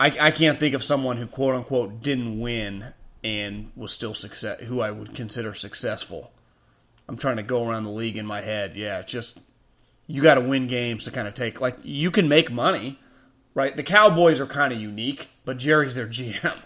[0.00, 2.92] I, I can't think of someone who quote unquote didn't win
[3.24, 6.32] and was still success who I would consider successful.
[7.08, 8.76] I'm trying to go around the league in my head.
[8.76, 9.40] Yeah, just
[10.06, 12.98] you got to win games to kind of take like you can make money,
[13.54, 13.76] right?
[13.76, 16.58] The Cowboys are kind of unique, but Jerry's their GM.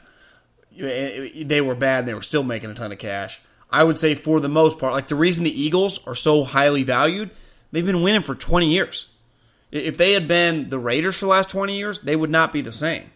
[0.78, 3.40] Eh, eh, they were bad, and they were still making a ton of cash.
[3.70, 6.82] I would say for the most part, like the reason the Eagles are so highly
[6.82, 7.30] valued,
[7.70, 9.12] they've been winning for 20 years.
[9.70, 12.60] If they had been the Raiders for the last 20 years, they would not be
[12.60, 13.10] the same.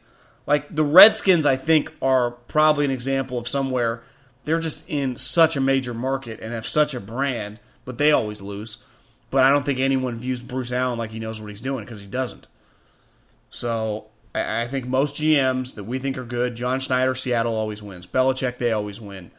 [0.46, 4.02] Like the Redskins, I think, are probably an example of somewhere
[4.46, 8.40] they're just in such a major market and have such a brand, but they always
[8.40, 8.78] lose.
[9.28, 12.00] But I don't think anyone views Bruce Allen like he knows what he's doing because
[12.00, 12.46] he doesn't.
[13.50, 18.06] So I think most GMs that we think are good, John Schneider, Seattle always wins.
[18.06, 19.32] Belichick, they always win.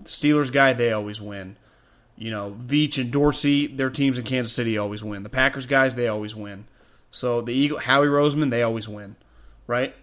[0.00, 1.56] The Steelers guy, they always win.
[2.16, 5.24] You know, Veach and Dorsey, their teams in Kansas City always win.
[5.24, 6.66] The Packers guys, they always win.
[7.10, 9.16] So the Eagle, Howie Roseman, they always win,
[9.66, 9.96] right?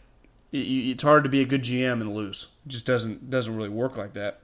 [0.52, 2.48] It's hard to be a good GM and lose.
[2.66, 4.42] It just doesn't doesn't really work like that.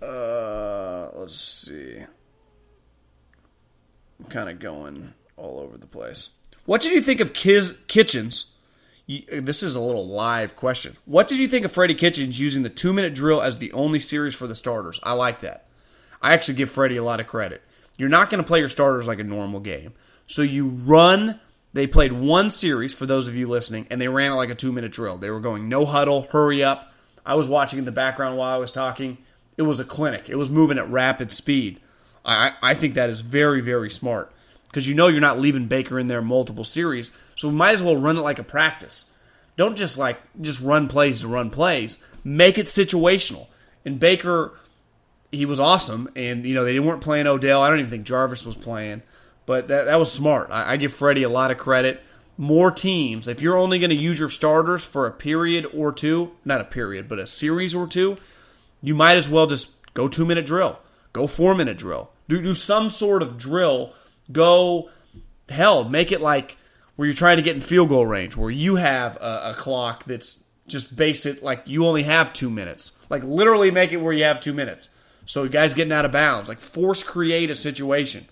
[0.00, 2.04] Uh, let's see.
[4.18, 6.30] I'm kind of going all over the place.
[6.64, 8.54] What did you think of Kiz Kitchens?
[9.06, 10.96] You, this is a little live question.
[11.04, 13.98] What did you think of Freddie Kitchens using the two minute drill as the only
[13.98, 15.00] series for the starters?
[15.02, 15.66] I like that.
[16.22, 17.62] I actually give Freddie a lot of credit.
[17.96, 19.94] You're not going to play your starters like a normal game.
[20.26, 21.40] So you run
[21.72, 24.54] they played one series for those of you listening, and they ran it like a
[24.54, 25.18] two minute drill.
[25.18, 26.92] They were going no huddle, hurry up.
[27.24, 29.18] I was watching in the background while I was talking.
[29.56, 30.28] It was a clinic.
[30.28, 31.80] It was moving at rapid speed.
[32.24, 34.32] I, I think that is very, very smart
[34.66, 37.82] because you know you're not leaving Baker in there multiple series, so we might as
[37.82, 39.12] well run it like a practice.
[39.56, 41.98] Don't just like just run plays to run plays.
[42.24, 43.46] Make it situational.
[43.84, 44.52] And Baker,
[45.32, 47.62] he was awesome, and you know they weren't playing Odell.
[47.62, 49.02] I don't even think Jarvis was playing.
[49.50, 50.50] But that, that was smart.
[50.52, 52.00] I, I give Freddie a lot of credit.
[52.36, 56.30] More teams, if you're only going to use your starters for a period or two,
[56.44, 58.16] not a period, but a series or two,
[58.80, 60.78] you might as well just go two minute drill,
[61.12, 63.92] go four minute drill, do, do some sort of drill.
[64.30, 64.88] Go,
[65.48, 66.56] hell, make it like
[66.94, 70.04] where you're trying to get in field goal range, where you have a, a clock
[70.04, 72.92] that's just base it like you only have two minutes.
[73.08, 74.90] Like literally make it where you have two minutes.
[75.24, 78.28] So guys getting out of bounds, like force create a situation.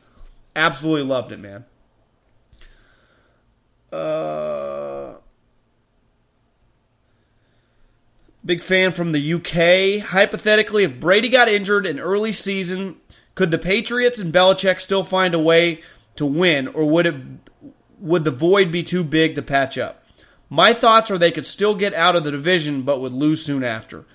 [0.59, 1.65] Absolutely loved it, man.
[3.93, 5.19] Uh,
[8.45, 10.05] big fan from the UK.
[10.09, 12.97] Hypothetically, if Brady got injured in early season,
[13.37, 15.81] could the Patriots and Belichick still find a way
[16.17, 17.15] to win, or would it
[18.01, 20.03] would the void be too big to patch up?
[20.51, 23.63] My thoughts are they could still get out of the division, but would lose soon
[23.63, 24.07] after.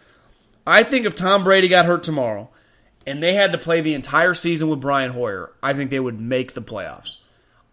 [0.67, 2.49] I think if Tom Brady got hurt tomorrow,
[3.05, 6.19] and they had to play the entire season with Brian Hoyer, I think they would
[6.19, 7.17] make the playoffs.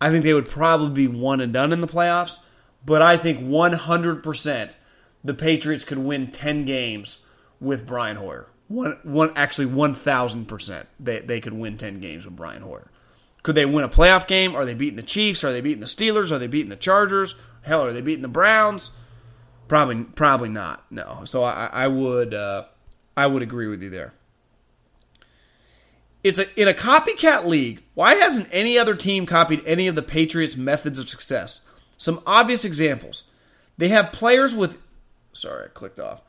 [0.01, 2.39] I think they would probably be one and done in the playoffs,
[2.85, 4.75] but I think 100%
[5.23, 7.27] the Patriots could win 10 games
[7.61, 8.49] with Brian Hoyer.
[8.69, 12.91] One, one, actually, 1,000% they, they could win 10 games with Brian Hoyer.
[13.43, 14.55] Could they win a playoff game?
[14.55, 15.45] Are they beating the Chiefs?
[15.45, 16.31] Are they beating the Steelers?
[16.31, 17.35] Are they beating the Chargers?
[17.63, 18.93] Hell, are they beating the Browns?
[19.69, 20.85] Probably, probably not.
[20.91, 21.23] No.
[21.25, 22.65] So I, I would, uh,
[23.17, 24.15] I would agree with you there
[26.23, 27.83] it's a, in a copycat league.
[27.95, 31.63] Why hasn't any other team copied any of the Patriots' methods of success?
[31.97, 33.25] Some obvious examples.
[33.79, 34.79] They have players with,
[35.33, 36.23] sorry, I clicked off,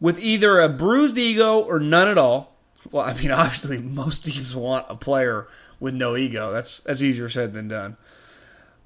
[0.00, 2.56] with either a bruised ego or none at all.
[2.90, 5.48] Well, I mean, obviously, most teams want a player
[5.80, 6.52] with no ego.
[6.52, 7.96] That's that's easier said than done.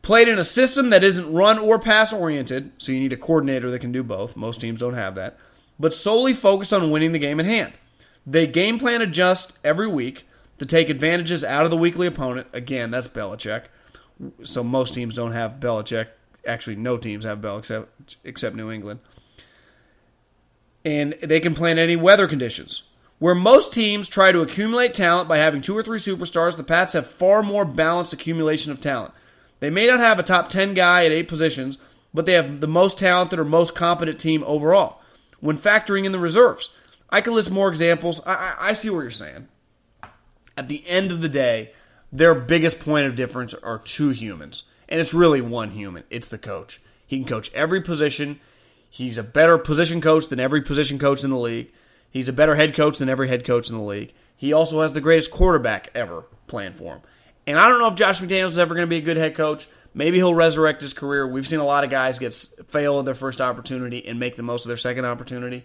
[0.03, 3.71] Played in a system that isn't run or pass oriented, so you need a coordinator
[3.71, 4.35] that can do both.
[4.35, 5.37] Most teams don't have that,
[5.79, 7.75] but solely focused on winning the game at hand.
[8.27, 10.25] They game plan adjust every week
[10.61, 12.47] to take advantages out of the weekly opponent.
[12.53, 13.65] Again, that's Belichick.
[14.45, 16.09] So most teams don't have Belichick.
[16.47, 17.63] Actually, no teams have Bell
[18.25, 19.01] except New England.
[20.85, 22.83] And they can plan any weather conditions.
[23.19, 26.93] Where most teams try to accumulate talent by having two or three superstars, the Pats
[26.93, 29.15] have far more balanced accumulation of talent.
[29.61, 31.79] They may not have a top 10 guy at eight positions,
[32.13, 35.01] but they have the most talented or most competent team overall.
[35.41, 36.69] When factoring in the reserves,
[37.09, 38.21] I could list more examples.
[38.27, 39.49] I, I, I see what you're saying
[40.57, 41.73] at the end of the day,
[42.13, 44.65] their biggest point of difference are two humans.
[44.89, 46.05] And it's really one human.
[46.11, 46.81] It's the coach.
[47.07, 48.41] He can coach every position.
[48.89, 51.71] He's a better position coach than every position coach in the league.
[52.11, 54.13] He's a better head coach than every head coach in the league.
[54.37, 57.01] He also has the greatest quarterback ever playing for him.
[57.47, 59.37] And I don't know if Josh McDaniels is ever going to be a good head
[59.37, 59.69] coach.
[59.95, 61.27] Maybe he'll resurrect his career.
[61.27, 62.35] We've seen a lot of guys get
[62.69, 65.65] fail at their first opportunity and make the most of their second opportunity.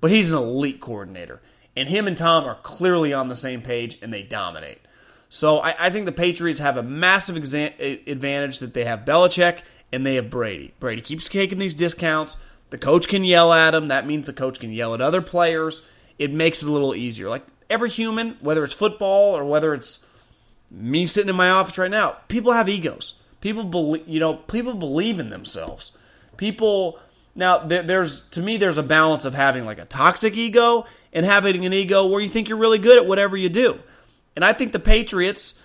[0.00, 1.40] But he's an elite coordinator.
[1.78, 4.80] And him and Tom are clearly on the same page and they dominate.
[5.28, 9.60] So I, I think the Patriots have a massive exa- advantage that they have Belichick
[9.92, 10.74] and they have Brady.
[10.80, 12.36] Brady keeps taking these discounts.
[12.70, 13.88] The coach can yell at him.
[13.88, 15.82] That means the coach can yell at other players.
[16.18, 17.28] It makes it a little easier.
[17.28, 20.04] Like every human, whether it's football or whether it's
[20.72, 23.14] me sitting in my office right now, people have egos.
[23.40, 25.92] People believe, you know, people believe in themselves.
[26.36, 26.98] People
[27.36, 31.64] now there's to me there's a balance of having like a toxic ego and having
[31.64, 33.78] an ego where you think you're really good at whatever you do.
[34.36, 35.62] And I think the Patriots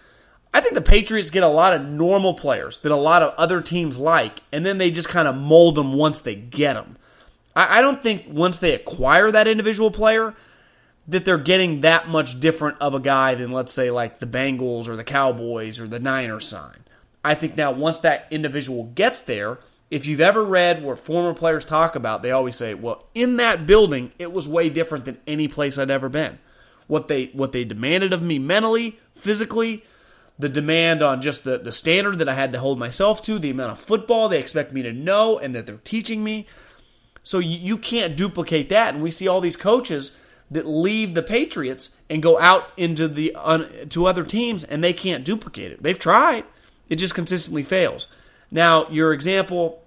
[0.54, 3.60] I think the Patriots get a lot of normal players that a lot of other
[3.60, 6.98] teams like, and then they just kind of mold them once they get them.
[7.56, 10.36] I, I don't think once they acquire that individual player
[11.08, 14.88] that they're getting that much different of a guy than, let's say, like the Bengals
[14.88, 16.84] or the Cowboys or the Niners sign.
[17.26, 19.58] I think now once that individual gets there,
[19.94, 23.68] if you've ever read what former players talk about, they always say, "Well, in that
[23.68, 26.40] building, it was way different than any place I'd ever been.
[26.88, 29.84] What they what they demanded of me mentally, physically,
[30.40, 33.52] the demand on just the, the standard that I had to hold myself to, the
[33.52, 36.48] amount of football they expect me to know and that they're teaching me.
[37.22, 38.96] So you, you can't duplicate that.
[38.96, 40.18] And we see all these coaches
[40.50, 43.38] that leave the Patriots and go out into the
[43.92, 45.84] to other teams and they can't duplicate it.
[45.84, 46.46] They've tried.
[46.90, 48.08] It just consistently fails.
[48.50, 49.83] Now, your example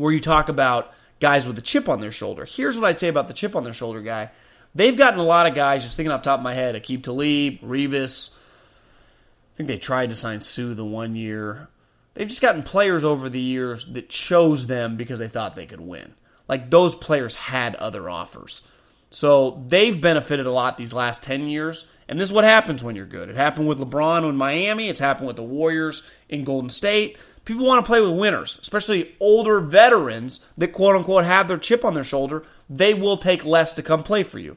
[0.00, 2.44] where you talk about guys with a chip on their shoulder.
[2.44, 4.30] Here's what I'd say about the chip on their shoulder guy.
[4.74, 7.60] They've gotten a lot of guys, just thinking off top of my head, Aqib Talib,
[7.60, 11.68] Revis, I think they tried to sign Suh the one year.
[12.14, 15.80] They've just gotten players over the years that chose them because they thought they could
[15.80, 16.14] win.
[16.48, 18.62] Like those players had other offers.
[19.10, 21.86] So they've benefited a lot these last 10 years.
[22.08, 23.28] And this is what happens when you're good.
[23.28, 27.18] It happened with LeBron in Miami, it's happened with the Warriors in Golden State.
[27.44, 31.84] People want to play with winners, especially older veterans that quote unquote have their chip
[31.84, 32.44] on their shoulder.
[32.68, 34.56] They will take less to come play for you.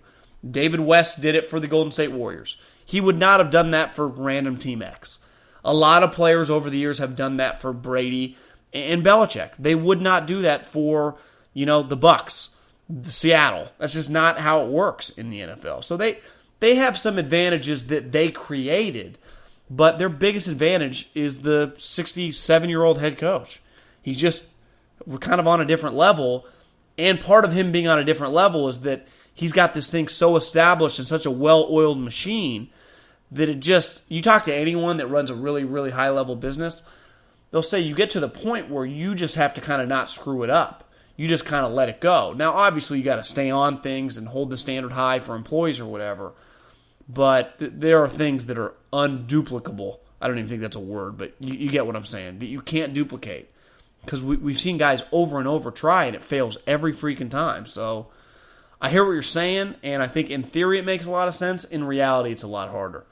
[0.49, 2.57] David West did it for the Golden State Warriors.
[2.85, 5.19] He would not have done that for random Team X.
[5.63, 8.37] A lot of players over the years have done that for Brady
[8.73, 9.51] and Belichick.
[9.57, 11.15] They would not do that for,
[11.53, 12.49] you know, the Bucks,
[12.89, 13.69] the Seattle.
[13.77, 15.83] That's just not how it works in the NFL.
[15.83, 16.19] So they
[16.59, 19.17] they have some advantages that they created,
[19.75, 23.61] but their biggest advantage is the 67-year-old head coach.
[24.01, 24.47] He's just
[25.19, 26.45] kind of on a different level,
[26.97, 30.07] and part of him being on a different level is that he's got this thing
[30.07, 32.69] so established and such a well-oiled machine
[33.31, 36.87] that it just you talk to anyone that runs a really really high level business
[37.49, 40.11] they'll say you get to the point where you just have to kind of not
[40.11, 40.83] screw it up.
[41.15, 42.33] You just kind of let it go.
[42.33, 45.79] Now obviously you got to stay on things and hold the standard high for employees
[45.79, 46.33] or whatever
[47.07, 51.17] but th- there are things that are unduplicable i don't even think that's a word
[51.17, 53.49] but you, you get what i'm saying that you can't duplicate
[54.05, 57.65] because we, we've seen guys over and over try and it fails every freaking time
[57.65, 58.07] so
[58.83, 61.35] I hear what you're saying, and I think in theory it makes a lot of
[61.35, 61.63] sense.
[61.63, 63.05] In reality, it's a lot harder.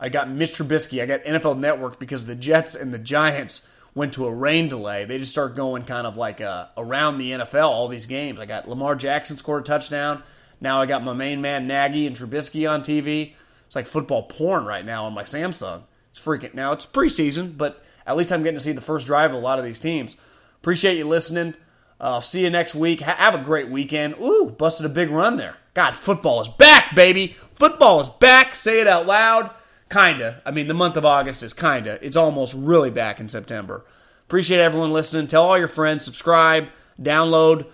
[0.00, 1.00] I got Mitch Trubisky.
[1.00, 5.04] I got NFL Network because the Jets and the Giants went to a rain delay.
[5.04, 8.40] They just start going kind of like uh, around the NFL, all these games.
[8.40, 10.24] I got Lamar Jackson scored a touchdown.
[10.60, 13.34] Now I got my main man Nagy and Trubisky on TV.
[13.66, 15.82] It's like football porn right now on my Samsung.
[16.10, 16.54] It's freaking.
[16.54, 19.40] Now it's preseason, but at least I'm getting to see the first drive of a
[19.40, 20.16] lot of these teams.
[20.60, 21.54] Appreciate you listening.
[22.00, 23.02] I'll uh, see you next week.
[23.02, 24.14] Ha- have a great weekend.
[24.20, 25.56] Ooh, busted a big run there.
[25.74, 27.36] God, football is back, baby.
[27.54, 28.54] Football is back.
[28.54, 29.50] Say it out loud.
[29.90, 30.40] Kinda.
[30.46, 31.98] I mean, the month of August is kinda.
[32.04, 33.84] It's almost really back in September.
[34.26, 35.26] Appreciate everyone listening.
[35.26, 36.68] Tell all your friends, subscribe,
[37.00, 37.66] download,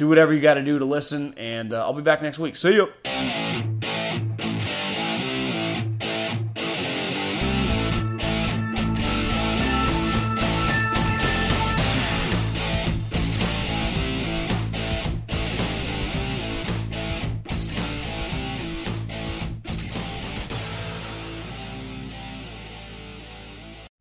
[0.00, 2.56] do whatever you got to do to listen, and uh, I'll be back next week.
[2.56, 2.88] See you.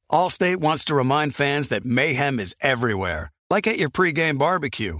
[0.10, 5.00] Allstate wants to remind fans that mayhem is everywhere, like at your pregame barbecue.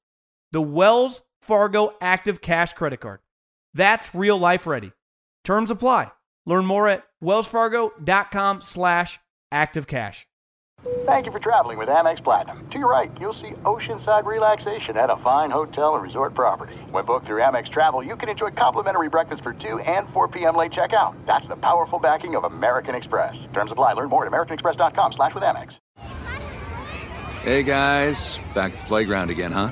[0.51, 3.19] The Wells Fargo Active Cash credit card.
[3.73, 4.91] That's real life ready.
[5.43, 6.11] Terms apply.
[6.45, 9.19] Learn more at wellsfargo.com slash
[9.53, 10.25] activecash.
[11.05, 12.67] Thank you for traveling with Amex Platinum.
[12.69, 16.73] To your right, you'll see oceanside relaxation at a fine hotel and resort property.
[16.89, 20.55] When booked through Amex Travel, you can enjoy complimentary breakfast for 2 and 4 p.m.
[20.55, 21.13] late checkout.
[21.27, 23.47] That's the powerful backing of American Express.
[23.53, 23.93] Terms apply.
[23.93, 25.77] Learn more at americanexpress.com slash with Amex.
[27.43, 28.39] Hey, guys.
[28.55, 29.71] Back at the playground again, huh?